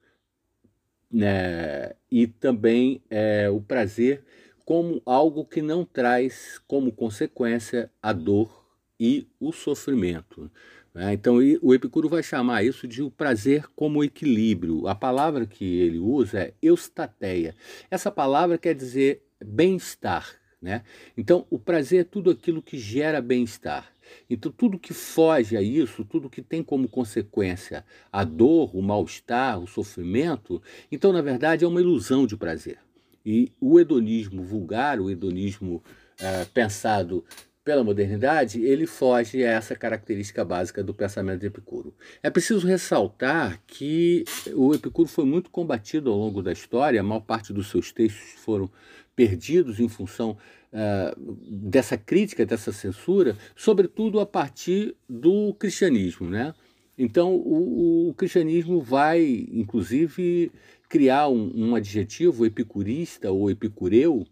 né? 1.10 1.92
e 2.10 2.26
também 2.26 3.02
é, 3.10 3.50
o 3.50 3.60
prazer 3.60 4.24
como 4.64 5.02
algo 5.04 5.44
que 5.44 5.62
não 5.62 5.84
traz 5.84 6.60
como 6.66 6.92
consequência 6.92 7.90
a 8.02 8.12
dor 8.12 8.66
e 9.00 9.26
o 9.40 9.52
sofrimento. 9.52 10.50
Né? 10.98 11.12
Então, 11.12 11.36
o 11.62 11.72
Epicuro 11.72 12.08
vai 12.08 12.24
chamar 12.24 12.64
isso 12.64 12.88
de 12.88 13.04
o 13.04 13.08
prazer 13.08 13.68
como 13.76 14.02
equilíbrio. 14.02 14.88
A 14.88 14.96
palavra 14.96 15.46
que 15.46 15.64
ele 15.64 16.00
usa 16.00 16.40
é 16.40 16.54
eustateia. 16.60 17.54
Essa 17.88 18.10
palavra 18.10 18.58
quer 18.58 18.74
dizer 18.74 19.22
bem-estar. 19.40 20.28
Né? 20.60 20.82
Então, 21.16 21.46
o 21.50 21.56
prazer 21.56 22.00
é 22.00 22.04
tudo 22.04 22.30
aquilo 22.30 22.60
que 22.60 22.76
gera 22.76 23.20
bem-estar. 23.20 23.92
Então, 24.28 24.50
tudo 24.50 24.76
que 24.76 24.92
foge 24.92 25.56
a 25.56 25.62
isso, 25.62 26.04
tudo 26.04 26.28
que 26.28 26.42
tem 26.42 26.64
como 26.64 26.88
consequência 26.88 27.84
a 28.10 28.24
dor, 28.24 28.76
o 28.76 28.82
mal-estar, 28.82 29.60
o 29.60 29.68
sofrimento, 29.68 30.60
então, 30.90 31.12
na 31.12 31.22
verdade, 31.22 31.64
é 31.64 31.68
uma 31.68 31.80
ilusão 31.80 32.26
de 32.26 32.36
prazer. 32.36 32.78
E 33.24 33.52
o 33.60 33.78
hedonismo 33.78 34.42
vulgar, 34.42 34.98
o 34.98 35.08
hedonismo 35.08 35.80
é, 36.18 36.44
pensado 36.46 37.24
pela 37.68 37.84
modernidade, 37.84 38.62
ele 38.62 38.86
foge 38.86 39.44
a 39.44 39.50
essa 39.50 39.76
característica 39.76 40.42
básica 40.42 40.82
do 40.82 40.94
pensamento 40.94 41.40
de 41.40 41.48
Epicuro. 41.48 41.94
É 42.22 42.30
preciso 42.30 42.66
ressaltar 42.66 43.60
que 43.66 44.24
o 44.54 44.74
Epicuro 44.74 45.06
foi 45.06 45.26
muito 45.26 45.50
combatido 45.50 46.10
ao 46.10 46.16
longo 46.16 46.42
da 46.42 46.50
história, 46.50 46.98
a 46.98 47.02
maior 47.02 47.20
parte 47.20 47.52
dos 47.52 47.68
seus 47.68 47.92
textos 47.92 48.42
foram 48.42 48.70
perdidos 49.14 49.80
em 49.80 49.86
função 49.86 50.38
uh, 50.72 51.36
dessa 51.46 51.98
crítica, 51.98 52.46
dessa 52.46 52.72
censura, 52.72 53.36
sobretudo 53.54 54.18
a 54.18 54.24
partir 54.24 54.96
do 55.06 55.52
cristianismo. 55.52 56.26
Né? 56.30 56.54
Então, 56.96 57.34
o, 57.34 58.08
o 58.08 58.14
cristianismo 58.14 58.80
vai, 58.80 59.46
inclusive, 59.52 60.50
criar 60.88 61.28
um, 61.28 61.52
um 61.54 61.74
adjetivo 61.74 62.46
epicurista 62.46 63.30
ou 63.30 63.50
epicureu, 63.50 64.26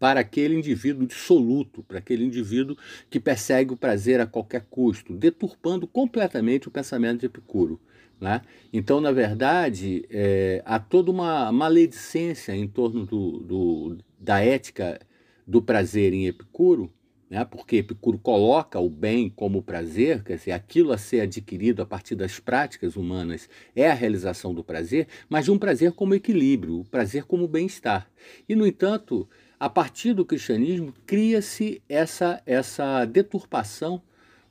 para 0.00 0.20
aquele 0.20 0.56
indivíduo 0.56 1.06
dissoluto, 1.06 1.82
para 1.82 1.98
aquele 1.98 2.24
indivíduo 2.24 2.74
que 3.10 3.20
persegue 3.20 3.74
o 3.74 3.76
prazer 3.76 4.18
a 4.18 4.26
qualquer 4.26 4.64
custo, 4.70 5.14
deturpando 5.14 5.86
completamente 5.86 6.66
o 6.66 6.70
pensamento 6.70 7.20
de 7.20 7.26
Epicuro. 7.26 7.78
Né? 8.18 8.40
Então, 8.72 8.98
na 8.98 9.12
verdade, 9.12 10.06
é, 10.10 10.62
há 10.64 10.78
toda 10.78 11.10
uma 11.10 11.52
maledicência 11.52 12.56
em 12.56 12.66
torno 12.66 13.04
do, 13.04 13.40
do, 13.40 13.98
da 14.18 14.40
ética 14.40 14.98
do 15.46 15.60
prazer 15.60 16.14
em 16.14 16.26
Epicuro, 16.26 16.90
né? 17.28 17.44
porque 17.44 17.76
Epicuro 17.76 18.18
coloca 18.18 18.80
o 18.80 18.88
bem 18.88 19.28
como 19.28 19.62
prazer, 19.62 20.22
quer 20.22 20.36
dizer, 20.36 20.52
aquilo 20.52 20.92
a 20.92 20.98
ser 20.98 21.20
adquirido 21.20 21.82
a 21.82 21.86
partir 21.86 22.14
das 22.14 22.40
práticas 22.40 22.96
humanas 22.96 23.50
é 23.76 23.90
a 23.90 23.94
realização 23.94 24.54
do 24.54 24.64
prazer, 24.64 25.08
mas 25.28 25.44
de 25.44 25.50
um 25.50 25.58
prazer 25.58 25.92
como 25.92 26.14
equilíbrio, 26.14 26.80
o 26.80 26.84
prazer 26.84 27.24
como 27.24 27.46
bem-estar. 27.46 28.10
E, 28.48 28.54
no 28.54 28.66
entanto, 28.66 29.28
a 29.60 29.68
partir 29.68 30.14
do 30.14 30.24
cristianismo, 30.24 30.94
cria-se 31.04 31.82
essa, 31.86 32.42
essa 32.46 33.04
deturpação 33.04 34.02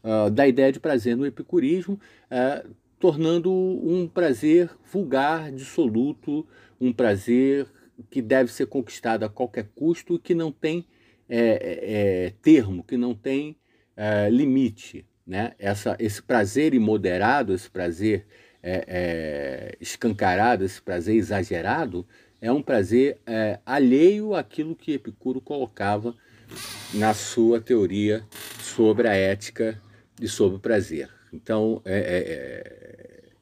uh, 0.03 0.29
da 0.29 0.47
ideia 0.47 0.71
de 0.71 0.79
prazer 0.79 1.17
no 1.17 1.25
epicurismo, 1.25 1.99
uh, 2.29 2.69
tornando 2.99 3.51
um 3.51 4.07
prazer 4.07 4.69
vulgar, 4.93 5.51
dissoluto, 5.51 6.45
um 6.79 6.93
prazer 6.93 7.65
que 8.11 8.21
deve 8.21 8.53
ser 8.53 8.67
conquistado 8.67 9.23
a 9.23 9.29
qualquer 9.29 9.69
custo 9.73 10.13
e 10.13 10.19
que 10.19 10.35
não 10.35 10.51
tem 10.51 10.85
é, 11.27 12.27
é, 12.27 12.33
termo, 12.43 12.83
que 12.83 12.95
não 12.95 13.15
tem 13.15 13.57
é, 13.97 14.29
limite. 14.29 15.07
Né? 15.25 15.53
Essa, 15.57 15.95
esse 15.99 16.21
prazer 16.21 16.75
imoderado, 16.75 17.53
esse 17.53 17.69
prazer 17.69 18.25
escancarado, 19.79 20.65
esse 20.65 20.81
prazer 20.81 21.15
exagerado, 21.15 22.05
é 22.41 22.51
um 22.51 22.61
prazer 22.61 23.17
alheio 23.65 24.33
àquilo 24.33 24.75
que 24.75 24.93
Epicuro 24.93 25.41
colocava 25.41 26.15
na 26.93 27.13
sua 27.13 27.59
teoria 27.59 28.23
sobre 28.61 29.07
a 29.07 29.13
ética 29.13 29.79
e 30.21 30.27
sobre 30.27 30.57
o 30.57 30.59
prazer. 30.59 31.09
Então, 31.33 31.81
é, 31.85 31.99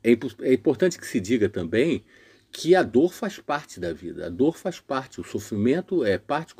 é, 0.04 0.12
é, 0.12 0.50
é, 0.50 0.54
importante 0.54 0.98
que 0.98 1.08
se 1.08 1.20
diga 1.20 1.50
também 1.50 2.04
que 2.60 2.74
a 2.74 2.82
dor 2.82 3.14
faz 3.14 3.38
parte 3.38 3.80
da 3.80 3.94
vida, 3.94 4.26
a 4.26 4.30
dor 4.30 4.58
faz 4.58 4.80
parte, 4.80 5.22
o 5.22 5.24
sofrimento 5.24 6.04
é 6.04 6.18
parte 6.18 6.56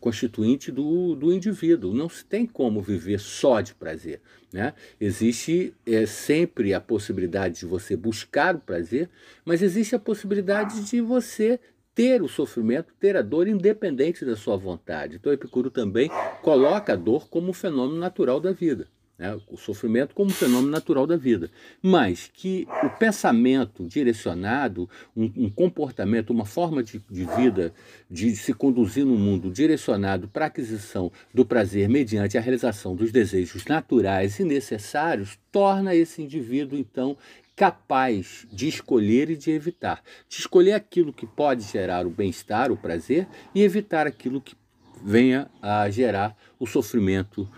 constituinte 0.00 0.72
do, 0.72 1.14
do 1.14 1.32
indivíduo. 1.32 1.94
Não 1.94 2.08
se 2.08 2.24
tem 2.24 2.44
como 2.44 2.82
viver 2.82 3.20
só 3.20 3.60
de 3.60 3.76
prazer. 3.76 4.20
Né? 4.52 4.74
Existe 5.00 5.72
é, 5.86 6.04
sempre 6.04 6.74
a 6.74 6.80
possibilidade 6.80 7.60
de 7.60 7.66
você 7.66 7.94
buscar 7.96 8.56
o 8.56 8.58
prazer, 8.58 9.08
mas 9.44 9.62
existe 9.62 9.94
a 9.94 10.00
possibilidade 10.00 10.82
de 10.82 11.00
você 11.00 11.60
ter 11.94 12.20
o 12.20 12.26
sofrimento, 12.26 12.92
ter 12.98 13.16
a 13.16 13.22
dor 13.22 13.46
independente 13.46 14.24
da 14.24 14.34
sua 14.34 14.56
vontade. 14.56 15.14
Então, 15.14 15.32
Epicuro 15.32 15.70
também 15.70 16.10
coloca 16.42 16.94
a 16.94 16.96
dor 16.96 17.28
como 17.28 17.50
um 17.50 17.54
fenômeno 17.54 18.00
natural 18.00 18.40
da 18.40 18.50
vida 18.50 18.88
né, 19.18 19.36
o 19.48 19.56
sofrimento 19.56 20.14
como 20.14 20.30
fenômeno 20.30 20.70
natural 20.70 21.06
da 21.06 21.16
vida, 21.16 21.50
mas 21.82 22.30
que 22.32 22.68
o 22.84 22.90
pensamento 22.90 23.84
direcionado, 23.84 24.88
um, 25.16 25.24
um 25.36 25.50
comportamento, 25.50 26.30
uma 26.30 26.44
forma 26.44 26.82
de, 26.82 27.02
de, 27.10 27.24
vida, 27.24 27.74
de 28.08 28.36
se 28.36 28.54
conduzir 28.54 29.04
no 29.04 29.16
mundo 29.16 29.50
direcionado 29.50 30.28
para 30.28 30.44
a 30.44 30.48
aquisição 30.48 31.10
do 31.34 31.44
prazer 31.44 31.88
mediante 31.88 32.38
a 32.38 32.40
realização 32.40 32.94
dos 32.94 33.10
desejos 33.10 33.64
naturais 33.64 34.38
e 34.38 34.44
necessários, 34.44 35.36
torna 35.50 35.94
esse 35.94 36.22
indivíduo, 36.22 36.78
então, 36.78 37.16
capaz 37.56 38.46
de 38.52 38.68
escolher 38.68 39.30
e 39.30 39.36
de 39.36 39.50
evitar, 39.50 40.00
de 40.28 40.36
escolher 40.38 40.74
aquilo 40.74 41.12
que 41.12 41.26
pode 41.26 41.64
gerar 41.64 42.06
o 42.06 42.10
bem-estar, 42.10 42.70
o 42.70 42.76
prazer, 42.76 43.26
e 43.52 43.62
evitar 43.64 44.06
aquilo 44.06 44.40
que 44.40 44.54
venha 45.02 45.50
a 45.60 45.90
gerar 45.90 46.36
o 46.58 46.66
sofrimento 46.66 47.48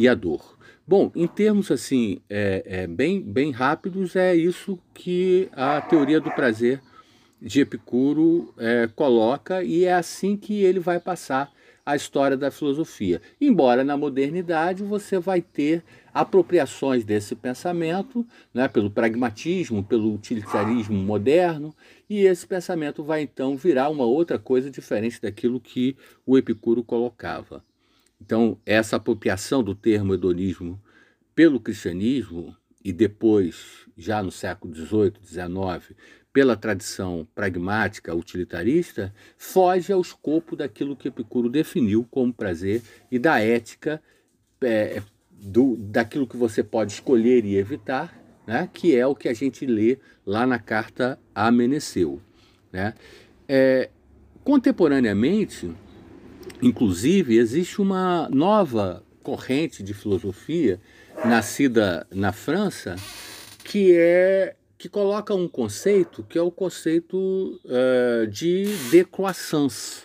e 0.00 0.08
a 0.08 0.14
dor. 0.14 0.56
Bom, 0.88 1.12
em 1.14 1.26
termos 1.26 1.70
assim 1.70 2.20
é, 2.28 2.62
é, 2.64 2.86
bem, 2.86 3.20
bem 3.20 3.50
rápidos, 3.50 4.16
é 4.16 4.34
isso 4.34 4.78
que 4.94 5.46
a 5.52 5.78
teoria 5.82 6.18
do 6.18 6.30
prazer 6.30 6.80
de 7.40 7.60
Epicuro 7.60 8.54
é, 8.56 8.88
coloca 8.96 9.62
e 9.62 9.84
é 9.84 9.92
assim 9.92 10.38
que 10.38 10.62
ele 10.62 10.80
vai 10.80 10.98
passar 10.98 11.52
a 11.84 11.94
história 11.94 12.34
da 12.34 12.50
filosofia. 12.50 13.20
Embora 13.38 13.84
na 13.84 13.94
modernidade 13.94 14.82
você 14.82 15.18
vai 15.18 15.42
ter 15.42 15.84
apropriações 16.14 17.04
desse 17.04 17.34
pensamento, 17.34 18.26
né, 18.54 18.66
pelo 18.66 18.90
pragmatismo, 18.90 19.84
pelo 19.84 20.14
utilitarismo 20.14 20.96
moderno, 20.96 21.74
e 22.08 22.20
esse 22.20 22.46
pensamento 22.46 23.04
vai 23.04 23.20
então 23.20 23.54
virar 23.54 23.90
uma 23.90 24.04
outra 24.06 24.38
coisa 24.38 24.70
diferente 24.70 25.20
daquilo 25.20 25.60
que 25.60 25.94
o 26.26 26.38
Epicuro 26.38 26.82
colocava. 26.82 27.62
Então, 28.20 28.58
essa 28.66 28.96
apropriação 28.96 29.62
do 29.62 29.74
termo 29.74 30.14
hedonismo 30.14 30.80
pelo 31.34 31.58
cristianismo 31.58 32.54
e 32.84 32.92
depois, 32.92 33.86
já 33.96 34.22
no 34.22 34.30
século 34.30 34.74
XVIII, 34.74 35.14
XIX, 35.24 35.96
pela 36.32 36.56
tradição 36.56 37.26
pragmática 37.34 38.14
utilitarista, 38.14 39.12
foge 39.36 39.92
ao 39.92 40.00
escopo 40.00 40.54
daquilo 40.54 40.96
que 40.96 41.08
Epicuro 41.08 41.48
definiu 41.48 42.06
como 42.10 42.32
prazer 42.32 42.82
e 43.10 43.18
da 43.18 43.40
ética 43.40 44.00
é, 44.62 45.02
do, 45.30 45.76
daquilo 45.76 46.26
que 46.26 46.36
você 46.36 46.62
pode 46.62 46.92
escolher 46.92 47.44
e 47.44 47.56
evitar, 47.56 48.16
né, 48.46 48.68
que 48.72 48.94
é 48.94 49.06
o 49.06 49.14
que 49.14 49.28
a 49.28 49.34
gente 49.34 49.66
lê 49.66 49.98
lá 50.24 50.46
na 50.46 50.58
carta 50.58 51.18
a 51.34 51.50
Meneceu. 51.50 52.20
Né? 52.72 52.94
É, 53.48 53.90
contemporaneamente, 54.44 55.70
Inclusive, 56.62 57.36
existe 57.36 57.80
uma 57.80 58.28
nova 58.30 59.02
corrente 59.22 59.82
de 59.82 59.94
filosofia 59.94 60.80
nascida 61.24 62.06
na 62.10 62.32
França 62.32 62.96
que 63.64 63.94
é 63.94 64.56
que 64.76 64.88
coloca 64.88 65.34
um 65.34 65.46
conceito 65.46 66.22
que 66.22 66.38
é 66.38 66.42
o 66.42 66.50
conceito 66.50 67.60
uh, 67.66 68.26
de 68.26 68.64
décroissance, 68.90 70.04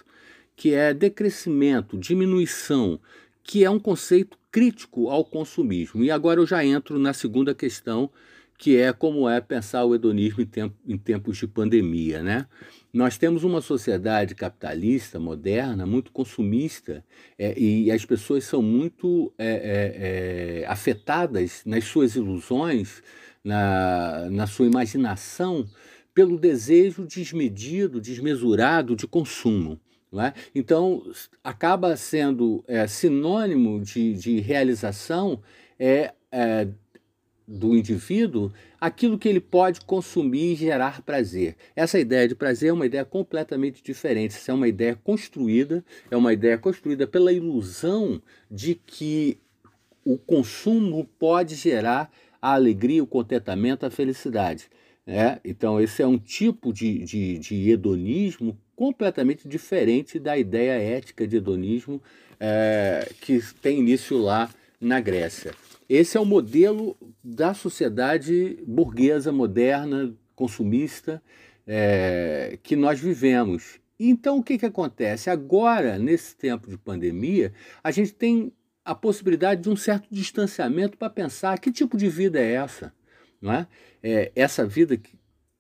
que 0.54 0.74
é 0.74 0.94
decrescimento, 0.94 1.98
diminuição, 1.98 3.00
que 3.42 3.64
é 3.64 3.70
um 3.70 3.80
conceito 3.80 4.38
crítico 4.52 5.10
ao 5.10 5.24
consumismo. 5.24 6.04
E 6.04 6.12
agora 6.12 6.42
eu 6.42 6.46
já 6.46 6.66
entro 6.66 7.00
na 7.00 7.14
segunda 7.14 7.56
questão, 7.56 8.10
que 8.58 8.78
é 8.78 8.94
como 8.94 9.30
é 9.30 9.42
pensar 9.42 9.84
o 9.86 9.94
hedonismo 9.94 10.42
em, 10.42 10.46
tempo, 10.46 10.76
em 10.88 10.98
tempos 10.98 11.38
de 11.38 11.48
pandemia, 11.48 12.24
né? 12.24 12.48
Nós 12.94 13.18
temos 13.18 13.44
uma 13.44 13.60
sociedade 13.60 14.34
capitalista, 14.34 15.20
moderna, 15.20 15.86
muito 15.86 16.12
consumista, 16.12 17.04
é, 17.38 17.54
e 17.60 17.92
as 17.92 18.06
pessoas 18.06 18.46
são 18.46 18.62
muito 18.62 19.34
é, 19.38 19.48
é, 19.48 20.62
é, 20.62 20.66
afetadas 20.68 21.62
nas 21.66 21.84
suas 21.84 22.16
ilusões, 22.16 23.04
na, 23.44 24.30
na 24.32 24.48
sua 24.48 24.66
imaginação, 24.66 25.68
pelo 26.14 26.40
desejo 26.40 27.06
desmedido, 27.06 28.00
desmesurado 28.00 28.96
de 28.96 29.06
consumo. 29.06 29.78
É? 30.18 30.32
Então, 30.56 31.04
acaba 31.44 31.98
sendo 31.98 32.64
é, 32.70 32.88
sinônimo 32.88 33.82
de, 33.82 34.14
de 34.14 34.40
realização 34.40 35.42
é, 35.78 36.14
é, 36.32 36.70
do 37.48 37.76
indivíduo 37.76 38.52
aquilo 38.80 39.18
que 39.18 39.30
ele 39.30 39.40
pode 39.40 39.82
consumir 39.82 40.54
e 40.54 40.56
gerar 40.56 41.02
prazer. 41.02 41.56
Essa 41.76 42.00
ideia 42.00 42.28
de 42.28 42.36
prazer 42.36 42.70
é 42.70 42.74
uma 42.74 42.86
ideia 42.86 43.06
completamente 43.06 43.84
diferente. 43.84 44.32
Isso 44.32 44.50
é 44.50 44.54
uma 44.54 44.68
ideia 44.68 44.96
construída, 45.04 45.84
é 46.10 46.18
uma 46.18 46.34
ideia 46.34 46.58
construída 46.58 47.06
pela 47.06 47.32
ilusão 47.32 48.22
de 48.50 48.76
que 48.76 49.38
o 50.04 50.18
consumo 50.18 51.08
pode 51.20 51.56
gerar 51.56 52.12
a 52.42 52.54
alegria, 52.54 53.04
o 53.04 53.08
contentamento, 53.08 53.86
a 53.86 53.90
felicidade. 53.90 54.70
É? 55.08 55.40
Então, 55.46 55.80
esse 55.80 56.02
é 56.02 56.08
um 56.08 56.18
tipo 56.18 56.74
de, 56.74 57.00
de, 57.06 57.38
de 57.38 57.70
hedonismo 57.70 58.58
completamente 58.76 59.48
diferente 59.48 60.20
da 60.20 60.36
ideia 60.36 60.82
ética 60.82 61.28
de 61.28 61.38
hedonismo 61.38 62.02
é, 62.40 63.08
que 63.22 63.40
tem 63.62 63.80
início 63.80 64.18
lá 64.18 64.50
na 64.82 65.00
Grécia. 65.00 65.54
Esse 65.88 66.18
é 66.18 66.20
o 66.20 66.26
modelo 66.26 66.98
da 67.24 67.54
sociedade 67.54 68.58
burguesa, 68.68 69.32
moderna, 69.32 70.14
consumista, 70.36 71.22
é, 71.68 72.58
que 72.64 72.76
nós 72.76 73.00
vivemos. 73.00 73.80
Então, 74.00 74.40
o 74.40 74.44
que, 74.44 74.58
que 74.58 74.66
acontece? 74.66 75.30
Agora, 75.30 75.98
nesse 75.98 76.36
tempo 76.36 76.70
de 76.70 76.78
pandemia, 76.78 77.54
a 77.84 77.92
gente 77.92 78.14
tem 78.14 78.52
a 78.84 78.94
possibilidade 78.94 79.62
de 79.62 79.70
um 79.70 79.76
certo 79.76 80.08
distanciamento 80.12 80.98
para 80.98 81.10
pensar 81.10 81.58
que 81.60 81.72
tipo 81.72 81.98
de 81.98 82.10
vida 82.10 82.40
é 82.40 82.54
essa. 82.54 82.94
Não 83.42 83.54
é? 83.54 83.68
é 84.04 84.32
essa 84.36 84.66
vida 84.66 85.00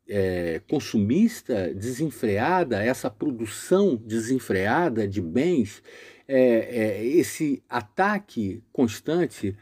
é, 0.07 0.61
consumista, 0.67 1.73
desenfreada, 1.73 2.83
essa 2.83 3.09
produção 3.09 3.95
desenfreada 3.95 5.07
de 5.07 5.21
bens, 5.21 5.81
é, 6.27 6.39
é, 6.39 7.05
esse 7.05 7.63
ataque 7.69 8.63
constante 8.71 9.55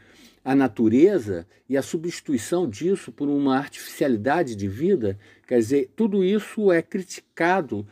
a 0.44 0.54
natureza 0.54 1.46
e 1.68 1.76
a 1.76 1.82
substituição 1.82 2.68
disso 2.68 3.10
por 3.10 3.28
uma 3.28 3.56
artificialidade 3.56 4.54
de 4.54 4.68
vida, 4.68 5.18
quer 5.48 5.58
dizer, 5.58 5.90
tudo 5.96 6.22
isso 6.22 6.70
é 6.70 6.82
criticado 6.82 7.86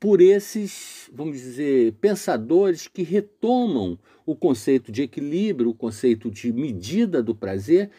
por 0.00 0.20
esses, 0.20 1.10
vamos 1.12 1.38
dizer, 1.38 1.92
pensadores 2.00 2.88
que 2.88 3.02
retomam 3.02 3.98
o 4.24 4.34
conceito 4.34 4.90
de 4.90 5.02
equilíbrio, 5.02 5.70
o 5.70 5.74
conceito 5.74 6.30
de 6.30 6.52
medida 6.52 7.22
do 7.22 7.34
prazer, 7.34 7.90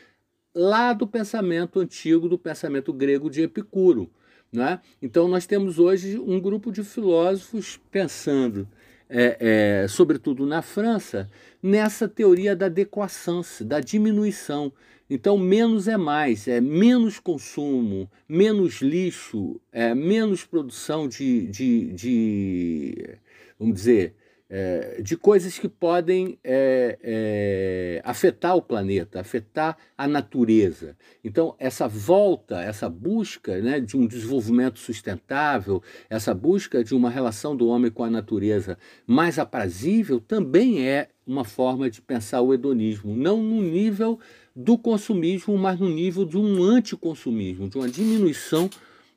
lá 0.56 0.93
do 0.93 1.06
pensamento 1.06 1.80
antigo, 1.80 2.30
do 2.30 2.38
pensamento 2.38 2.91
grego 2.91 3.30
de 3.30 3.43
Epicuro. 3.43 4.10
Né? 4.52 4.80
Então, 5.02 5.28
nós 5.28 5.45
temos 5.45 5.78
hoje 5.78 6.17
um 6.17 6.39
grupo 6.39 6.72
de 6.72 6.84
filósofos 6.84 7.80
pensando, 7.91 8.67
é, 9.10 9.84
é, 9.84 9.88
sobretudo 9.88 10.45
na 10.45 10.62
França, 10.62 11.30
nessa 11.62 12.08
teoria 12.08 12.56
da 12.56 12.69
décroissance, 12.69 13.63
da 13.63 13.80
diminuição. 13.80 14.72
Então, 15.10 15.38
menos 15.38 15.88
é 15.88 15.98
mais, 15.98 16.48
é 16.48 16.62
menos 16.62 17.19
consumo, 17.19 18.10
menos 18.28 18.82
lixo, 18.82 19.60
é 19.72 19.95
menos 19.95 20.45
produção 20.45 21.08
de, 21.08 21.48
de, 21.48 21.93
de 21.93 23.17
vamos 23.58 23.76
dizer, 23.76 24.13
é, 24.50 25.00
de 25.02 25.16
coisas 25.16 25.60
que 25.60 25.70
podem 25.70 26.40
é, 26.44 26.98
é, 27.04 28.02
afetar 28.04 28.56
o 28.56 28.62
planeta, 28.62 29.20
afetar 29.20 29.78
a 29.96 30.08
natureza. 30.08 30.98
Então, 31.24 31.56
essa 31.60 31.88
volta, 31.88 32.62
essa 32.62 32.90
busca 32.90 33.60
né, 33.62 33.80
de 33.80 33.96
um 33.96 34.08
desenvolvimento 34.08 34.80
sustentável, 34.80 35.84
essa 36.10 36.34
busca 36.34 36.84
de 36.84 36.96
uma 36.96 37.10
relação 37.10 37.56
do 37.56 37.68
homem 37.68 37.92
com 37.92 38.04
a 38.04 38.10
natureza 38.10 38.78
mais 39.06 39.38
aprazível, 39.38 40.20
também 40.20 40.88
é 40.88 41.10
uma 41.28 41.46
forma 41.46 41.88
de 41.90 42.02
pensar 42.02 42.42
o 42.42 42.52
hedonismo, 42.52 43.16
não 43.16 43.44
no 43.44 43.62
nível 43.62 44.20
do 44.56 44.80
consumismo, 44.80 45.56
mas 45.60 45.80
no 45.80 45.88
nível 45.88 46.26
de 46.26 46.38
um 46.38 46.64
anticonsumismo, 46.64 47.70
de 47.70 47.78
uma 47.78 47.88
diminuição 47.88 48.68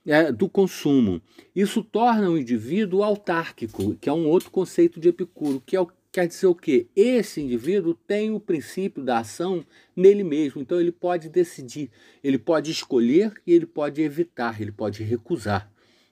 é, 0.06 0.32
do 0.32 0.48
consumo. 0.48 1.20
Isso 1.54 1.82
torna 1.82 2.30
o 2.30 2.38
indivíduo 2.38 3.02
autárquico, 3.02 3.94
que 3.96 4.08
é 4.08 4.12
um 4.12 4.28
outro 4.28 4.50
conceito 4.50 4.98
de 4.98 5.08
Epicuro, 5.08 5.62
que 5.64 5.76
é 5.76 5.80
o, 5.80 5.88
quer 6.10 6.26
dizer 6.26 6.46
o 6.46 6.54
quê? 6.54 6.86
Esse 6.94 7.40
indivíduo 7.40 7.94
tem 7.94 8.30
o 8.30 8.40
princípio 8.40 9.02
da 9.02 9.18
ação 9.18 9.64
nele 9.96 10.24
mesmo, 10.24 10.60
então 10.60 10.80
ele 10.80 10.92
pode 10.92 11.28
decidir, 11.28 11.90
ele 12.22 12.38
pode 12.38 12.70
escolher 12.70 13.32
e 13.46 13.52
ele 13.52 13.66
pode 13.66 14.02
evitar, 14.02 14.60
ele 14.60 14.72
pode 14.72 15.02
recusar. 15.02 15.70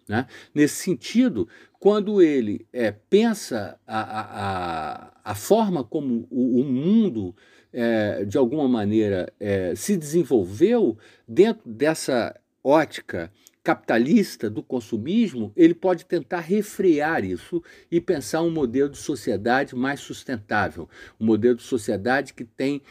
Né? 0.08 0.26
Nesse 0.52 0.74
sentido, 0.74 1.48
quando 1.78 2.20
ele 2.20 2.66
é, 2.72 2.90
pensa 2.90 3.78
a, 3.86 4.00
a, 4.00 5.12
a, 5.24 5.34
forma 5.34 5.84
como 5.84 6.26
o, 6.28 6.60
o 6.60 6.64
mundo, 6.64 7.34
é, 7.72 8.24
de 8.24 8.36
alguma 8.36 8.66
maneira, 8.66 9.32
é, 9.38 9.72
se 9.76 9.96
desenvolveu 9.96 10.98
dentro 11.28 11.62
dessa 11.70 12.34
ótica 12.62 13.30
capitalista 13.62 14.48
do 14.48 14.62
consumismo, 14.62 15.52
ele 15.54 15.74
pode 15.74 16.06
tentar 16.06 16.40
refrear 16.40 17.24
isso 17.24 17.62
e 17.90 18.00
pensar 18.00 18.42
um 18.42 18.50
modelo 18.50 18.88
de 18.88 18.96
sociedade 18.96 19.76
mais 19.76 20.00
sustentável, 20.00 20.88
um 21.20 21.26
modelo 21.26 21.56
de 21.56 21.62
sociedade 21.62 22.32
que 22.32 22.44
tem 22.44 22.82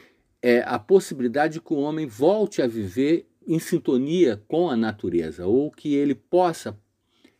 é, 0.41 0.61
a 0.65 0.77
possibilidade 0.77 1.55
de 1.55 1.61
que 1.61 1.73
o 1.73 1.79
homem 1.79 2.05
volte 2.05 2.61
a 2.61 2.67
viver 2.67 3.27
em 3.47 3.57
sintonia 3.57 4.41
com 4.47 4.69
a 4.69 4.77
natureza, 4.77 5.47
ou 5.47 5.71
que 5.71 5.95
ele 5.95 6.13
possa 6.13 6.77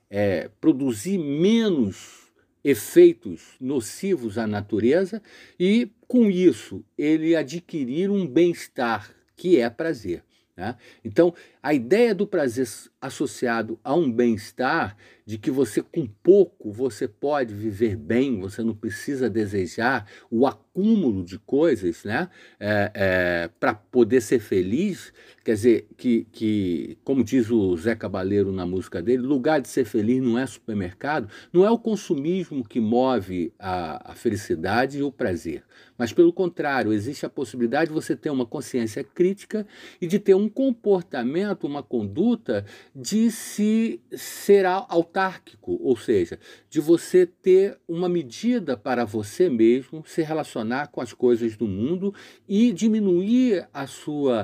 é, 0.09 0.49
produzir 0.59 1.19
menos 1.19 2.29
efeitos 2.63 3.55
nocivos 3.61 4.37
à 4.37 4.47
natureza 4.47 5.21
e, 5.59 5.91
com 6.07 6.29
isso, 6.29 6.83
ele 6.97 7.35
adquirir 7.35 8.09
um 8.09 8.27
bem-estar 8.27 9.13
que 9.35 9.57
é 9.57 9.69
prazer. 9.69 10.23
Né? 10.57 10.75
Então, 11.05 11.33
a 11.63 11.73
ideia 11.73 12.13
do 12.13 12.27
prazer 12.27 12.67
associado 13.01 13.79
a 13.83 13.95
um 13.95 14.11
bem-estar, 14.11 14.95
de 15.25 15.37
que 15.37 15.51
você 15.51 15.81
com 15.81 16.07
pouco 16.23 16.71
você 16.71 17.07
pode 17.07 17.53
viver 17.53 17.95
bem, 17.95 18.39
você 18.39 18.63
não 18.63 18.73
precisa 18.73 19.29
desejar 19.29 20.07
o 20.29 20.47
acúmulo 20.47 21.23
de 21.23 21.37
coisas 21.37 22.03
né? 22.03 22.29
É, 22.59 22.91
é, 22.95 23.49
para 23.59 23.75
poder 23.75 24.21
ser 24.21 24.39
feliz, 24.39 25.13
quer 25.43 25.53
dizer, 25.53 25.87
que, 25.95 26.25
que, 26.31 26.97
como 27.03 27.23
diz 27.23 27.51
o 27.51 27.77
Zé 27.77 27.95
Cabaleiro 27.95 28.51
na 28.51 28.65
música 28.65 29.01
dele, 29.01 29.21
lugar 29.21 29.61
de 29.61 29.67
ser 29.67 29.85
feliz 29.85 30.21
não 30.21 30.37
é 30.37 30.45
supermercado, 30.47 31.29
não 31.53 31.63
é 31.63 31.69
o 31.69 31.77
consumismo 31.77 32.67
que 32.67 32.79
move 32.79 33.53
a, 33.59 34.11
a 34.11 34.15
felicidade 34.15 34.97
e 34.97 35.03
o 35.03 35.11
prazer, 35.11 35.63
mas 35.97 36.11
pelo 36.11 36.33
contrário, 36.33 36.91
existe 36.91 37.25
a 37.25 37.29
possibilidade 37.29 37.89
de 37.89 37.93
você 37.93 38.15
ter 38.15 38.29
uma 38.29 38.45
consciência 38.45 39.03
crítica 39.03 39.67
e 40.01 40.07
de 40.07 40.17
ter 40.17 40.33
um 40.33 40.49
comportamento 40.49 41.67
uma 41.67 41.83
conduta 41.83 42.65
de 42.95 43.31
se 43.31 44.01
ser 44.11 44.65
autárquico, 44.65 45.79
ou 45.81 45.95
seja, 45.95 46.39
de 46.69 46.79
você 46.79 47.25
ter 47.25 47.77
uma 47.87 48.09
medida 48.09 48.75
para 48.75 49.05
você 49.05 49.49
mesmo 49.49 50.03
se 50.05 50.21
relacionar 50.21 50.87
com 50.87 51.01
as 51.01 51.13
coisas 51.13 51.55
do 51.55 51.67
mundo 51.67 52.13
e 52.47 52.71
diminuir 52.71 53.67
a 53.73 53.87
sua 53.87 54.43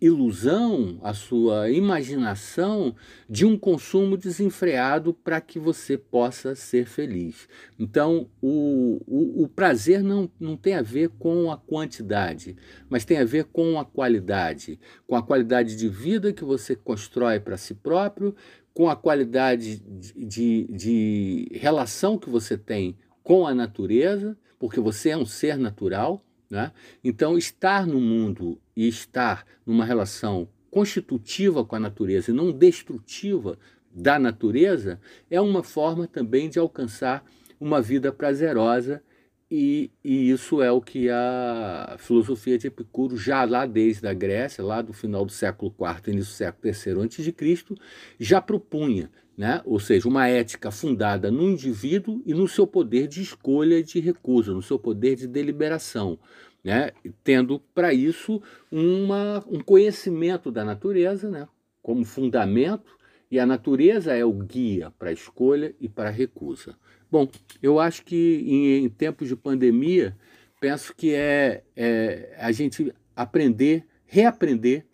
ilusão, 0.00 0.98
a 1.02 1.14
sua 1.14 1.70
imaginação 1.70 2.94
de 3.28 3.46
um 3.46 3.56
consumo 3.56 4.16
desenfreado 4.16 5.14
para 5.14 5.40
que 5.40 5.58
você 5.58 5.96
possa 5.96 6.54
ser 6.54 6.86
feliz. 6.86 7.48
Então, 7.78 8.28
o, 8.40 9.00
o, 9.06 9.44
o, 9.44 9.48
prazer 9.48 10.02
não, 10.02 10.30
não 10.38 10.56
tem 10.56 10.74
a 10.74 10.82
ver 10.82 11.10
com 11.18 11.50
a 11.50 11.56
quantidade, 11.56 12.56
mas 12.88 13.04
tem 13.04 13.18
a 13.18 13.24
ver 13.24 13.44
com 13.44 13.78
a 13.78 13.84
qualidade, 13.84 14.78
com 15.06 15.16
a 15.16 15.22
qualidade 15.22 15.76
de 15.76 15.88
vida 15.88 16.32
que 16.32 16.44
você 16.44 16.74
constrói 16.74 17.40
para 17.40 17.56
si 17.56 17.74
próprio, 17.74 18.34
com 18.74 18.90
a 18.90 18.96
qualidade 18.96 19.78
de, 19.78 20.12
de, 20.24 20.64
de 20.70 21.48
relação 21.52 22.18
que 22.18 22.28
você 22.28 22.58
tem 22.58 22.96
com 23.22 23.46
a 23.46 23.54
natureza, 23.54 24.36
porque 24.58 24.80
você 24.80 25.10
é 25.10 25.16
um 25.16 25.26
ser 25.26 25.56
natural 25.56 26.25
né? 26.50 26.72
Então, 27.02 27.36
estar 27.36 27.86
no 27.86 28.00
mundo 28.00 28.58
e 28.76 28.86
estar 28.88 29.44
numa 29.64 29.84
relação 29.84 30.48
constitutiva 30.70 31.64
com 31.64 31.76
a 31.76 31.80
natureza 31.80 32.30
e 32.30 32.34
não 32.34 32.52
destrutiva 32.52 33.58
da 33.90 34.18
natureza 34.18 35.00
é 35.30 35.40
uma 35.40 35.62
forma 35.62 36.06
também 36.06 36.50
de 36.50 36.58
alcançar 36.58 37.24
uma 37.58 37.80
vida 37.80 38.12
prazerosa 38.12 39.02
e, 39.50 39.92
e, 40.02 40.30
isso 40.30 40.60
é 40.60 40.72
o 40.72 40.80
que 40.80 41.08
a 41.08 41.96
filosofia 41.98 42.58
de 42.58 42.66
Epicuro, 42.66 43.16
já 43.16 43.44
lá 43.44 43.64
desde 43.64 44.06
a 44.06 44.12
Grécia, 44.12 44.64
lá 44.64 44.82
do 44.82 44.92
final 44.92 45.24
do 45.24 45.30
século 45.30 45.72
IV, 45.78 46.12
início 46.12 46.32
do 46.32 46.36
século 46.36 46.74
III 46.74 47.06
a.C., 47.06 47.74
já 48.18 48.40
propunha, 48.40 49.08
né? 49.38 49.62
ou 49.64 49.78
seja, 49.78 50.08
uma 50.08 50.26
ética 50.26 50.72
fundada 50.72 51.30
no 51.30 51.42
indivíduo 51.42 52.20
e 52.26 52.34
no 52.34 52.48
seu 52.48 52.66
poder 52.66 53.06
de 53.06 53.22
escolha 53.22 53.80
de 53.82 54.00
recusa, 54.00 54.52
no 54.52 54.62
seu 54.62 54.80
poder 54.80 55.14
de 55.14 55.28
deliberação, 55.28 56.18
né? 56.64 56.90
tendo 57.22 57.60
para 57.72 57.94
isso 57.94 58.42
uma, 58.68 59.44
um 59.46 59.60
conhecimento 59.60 60.50
da 60.50 60.64
natureza 60.64 61.30
né? 61.30 61.46
como 61.80 62.04
fundamento, 62.04 62.96
e 63.30 63.38
a 63.38 63.46
natureza 63.46 64.14
é 64.14 64.24
o 64.24 64.32
guia 64.32 64.92
para 64.98 65.10
a 65.10 65.12
escolha 65.12 65.74
e 65.80 65.88
para 65.88 66.08
a 66.08 66.12
recusa. 66.12 66.76
Bom, 67.10 67.28
eu 67.62 67.78
acho 67.78 68.04
que 68.04 68.42
em, 68.44 68.84
em 68.84 68.88
tempos 68.88 69.28
de 69.28 69.36
pandemia, 69.36 70.16
penso 70.60 70.94
que 70.94 71.14
é, 71.14 71.62
é 71.76 72.36
a 72.38 72.50
gente 72.50 72.92
aprender, 73.14 73.86
reaprender 74.06 74.84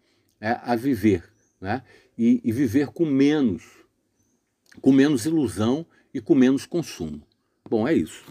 é, 0.41 0.59
a 0.63 0.77
viver, 0.77 1.25
né? 1.61 1.83
E, 2.19 2.41
e, 2.45 2.53
viver 2.53 2.89
com 2.89 3.07
menos, 3.07 3.65
com 4.81 4.93
menos 4.93 5.25
ilusão 5.25 5.87
e 6.13 6.21
com 6.21 6.35
menos 6.35 6.67
consumo. 6.67 7.23
Bom, 7.69 7.89
é 7.89 7.95
isso. 7.95 8.25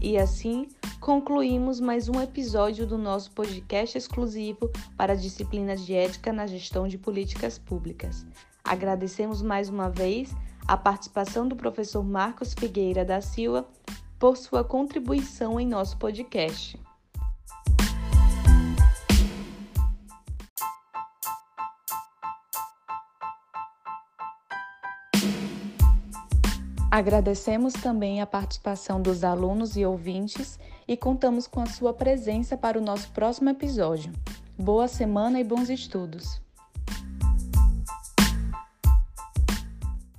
E 0.00 0.16
assim 0.16 0.68
concluímos 1.04 1.80
mais 1.80 2.08
um 2.08 2.18
episódio 2.18 2.86
do 2.86 2.96
nosso 2.96 3.30
podcast 3.32 3.98
exclusivo 3.98 4.70
para 4.96 5.14
disciplinas 5.14 5.84
de 5.84 5.92
ética 5.92 6.32
na 6.32 6.46
gestão 6.46 6.88
de 6.88 6.96
políticas 6.96 7.58
públicas. 7.58 8.26
Agradecemos 8.64 9.42
mais 9.42 9.68
uma 9.68 9.90
vez 9.90 10.34
a 10.66 10.78
participação 10.78 11.46
do 11.46 11.54
professor 11.54 12.02
Marcos 12.02 12.54
Figueira 12.58 13.04
da 13.04 13.20
Silva 13.20 13.68
por 14.18 14.38
sua 14.38 14.64
contribuição 14.64 15.60
em 15.60 15.66
nosso 15.66 15.98
podcast. 15.98 16.82
Agradecemos 26.94 27.72
também 27.72 28.20
a 28.20 28.26
participação 28.26 29.02
dos 29.02 29.24
alunos 29.24 29.76
e 29.76 29.84
ouvintes 29.84 30.60
e 30.86 30.96
contamos 30.96 31.44
com 31.44 31.58
a 31.58 31.66
sua 31.66 31.92
presença 31.92 32.56
para 32.56 32.78
o 32.78 32.80
nosso 32.80 33.10
próximo 33.10 33.50
episódio. 33.50 34.12
Boa 34.56 34.86
semana 34.86 35.40
e 35.40 35.42
bons 35.42 35.68
estudos! 35.70 36.40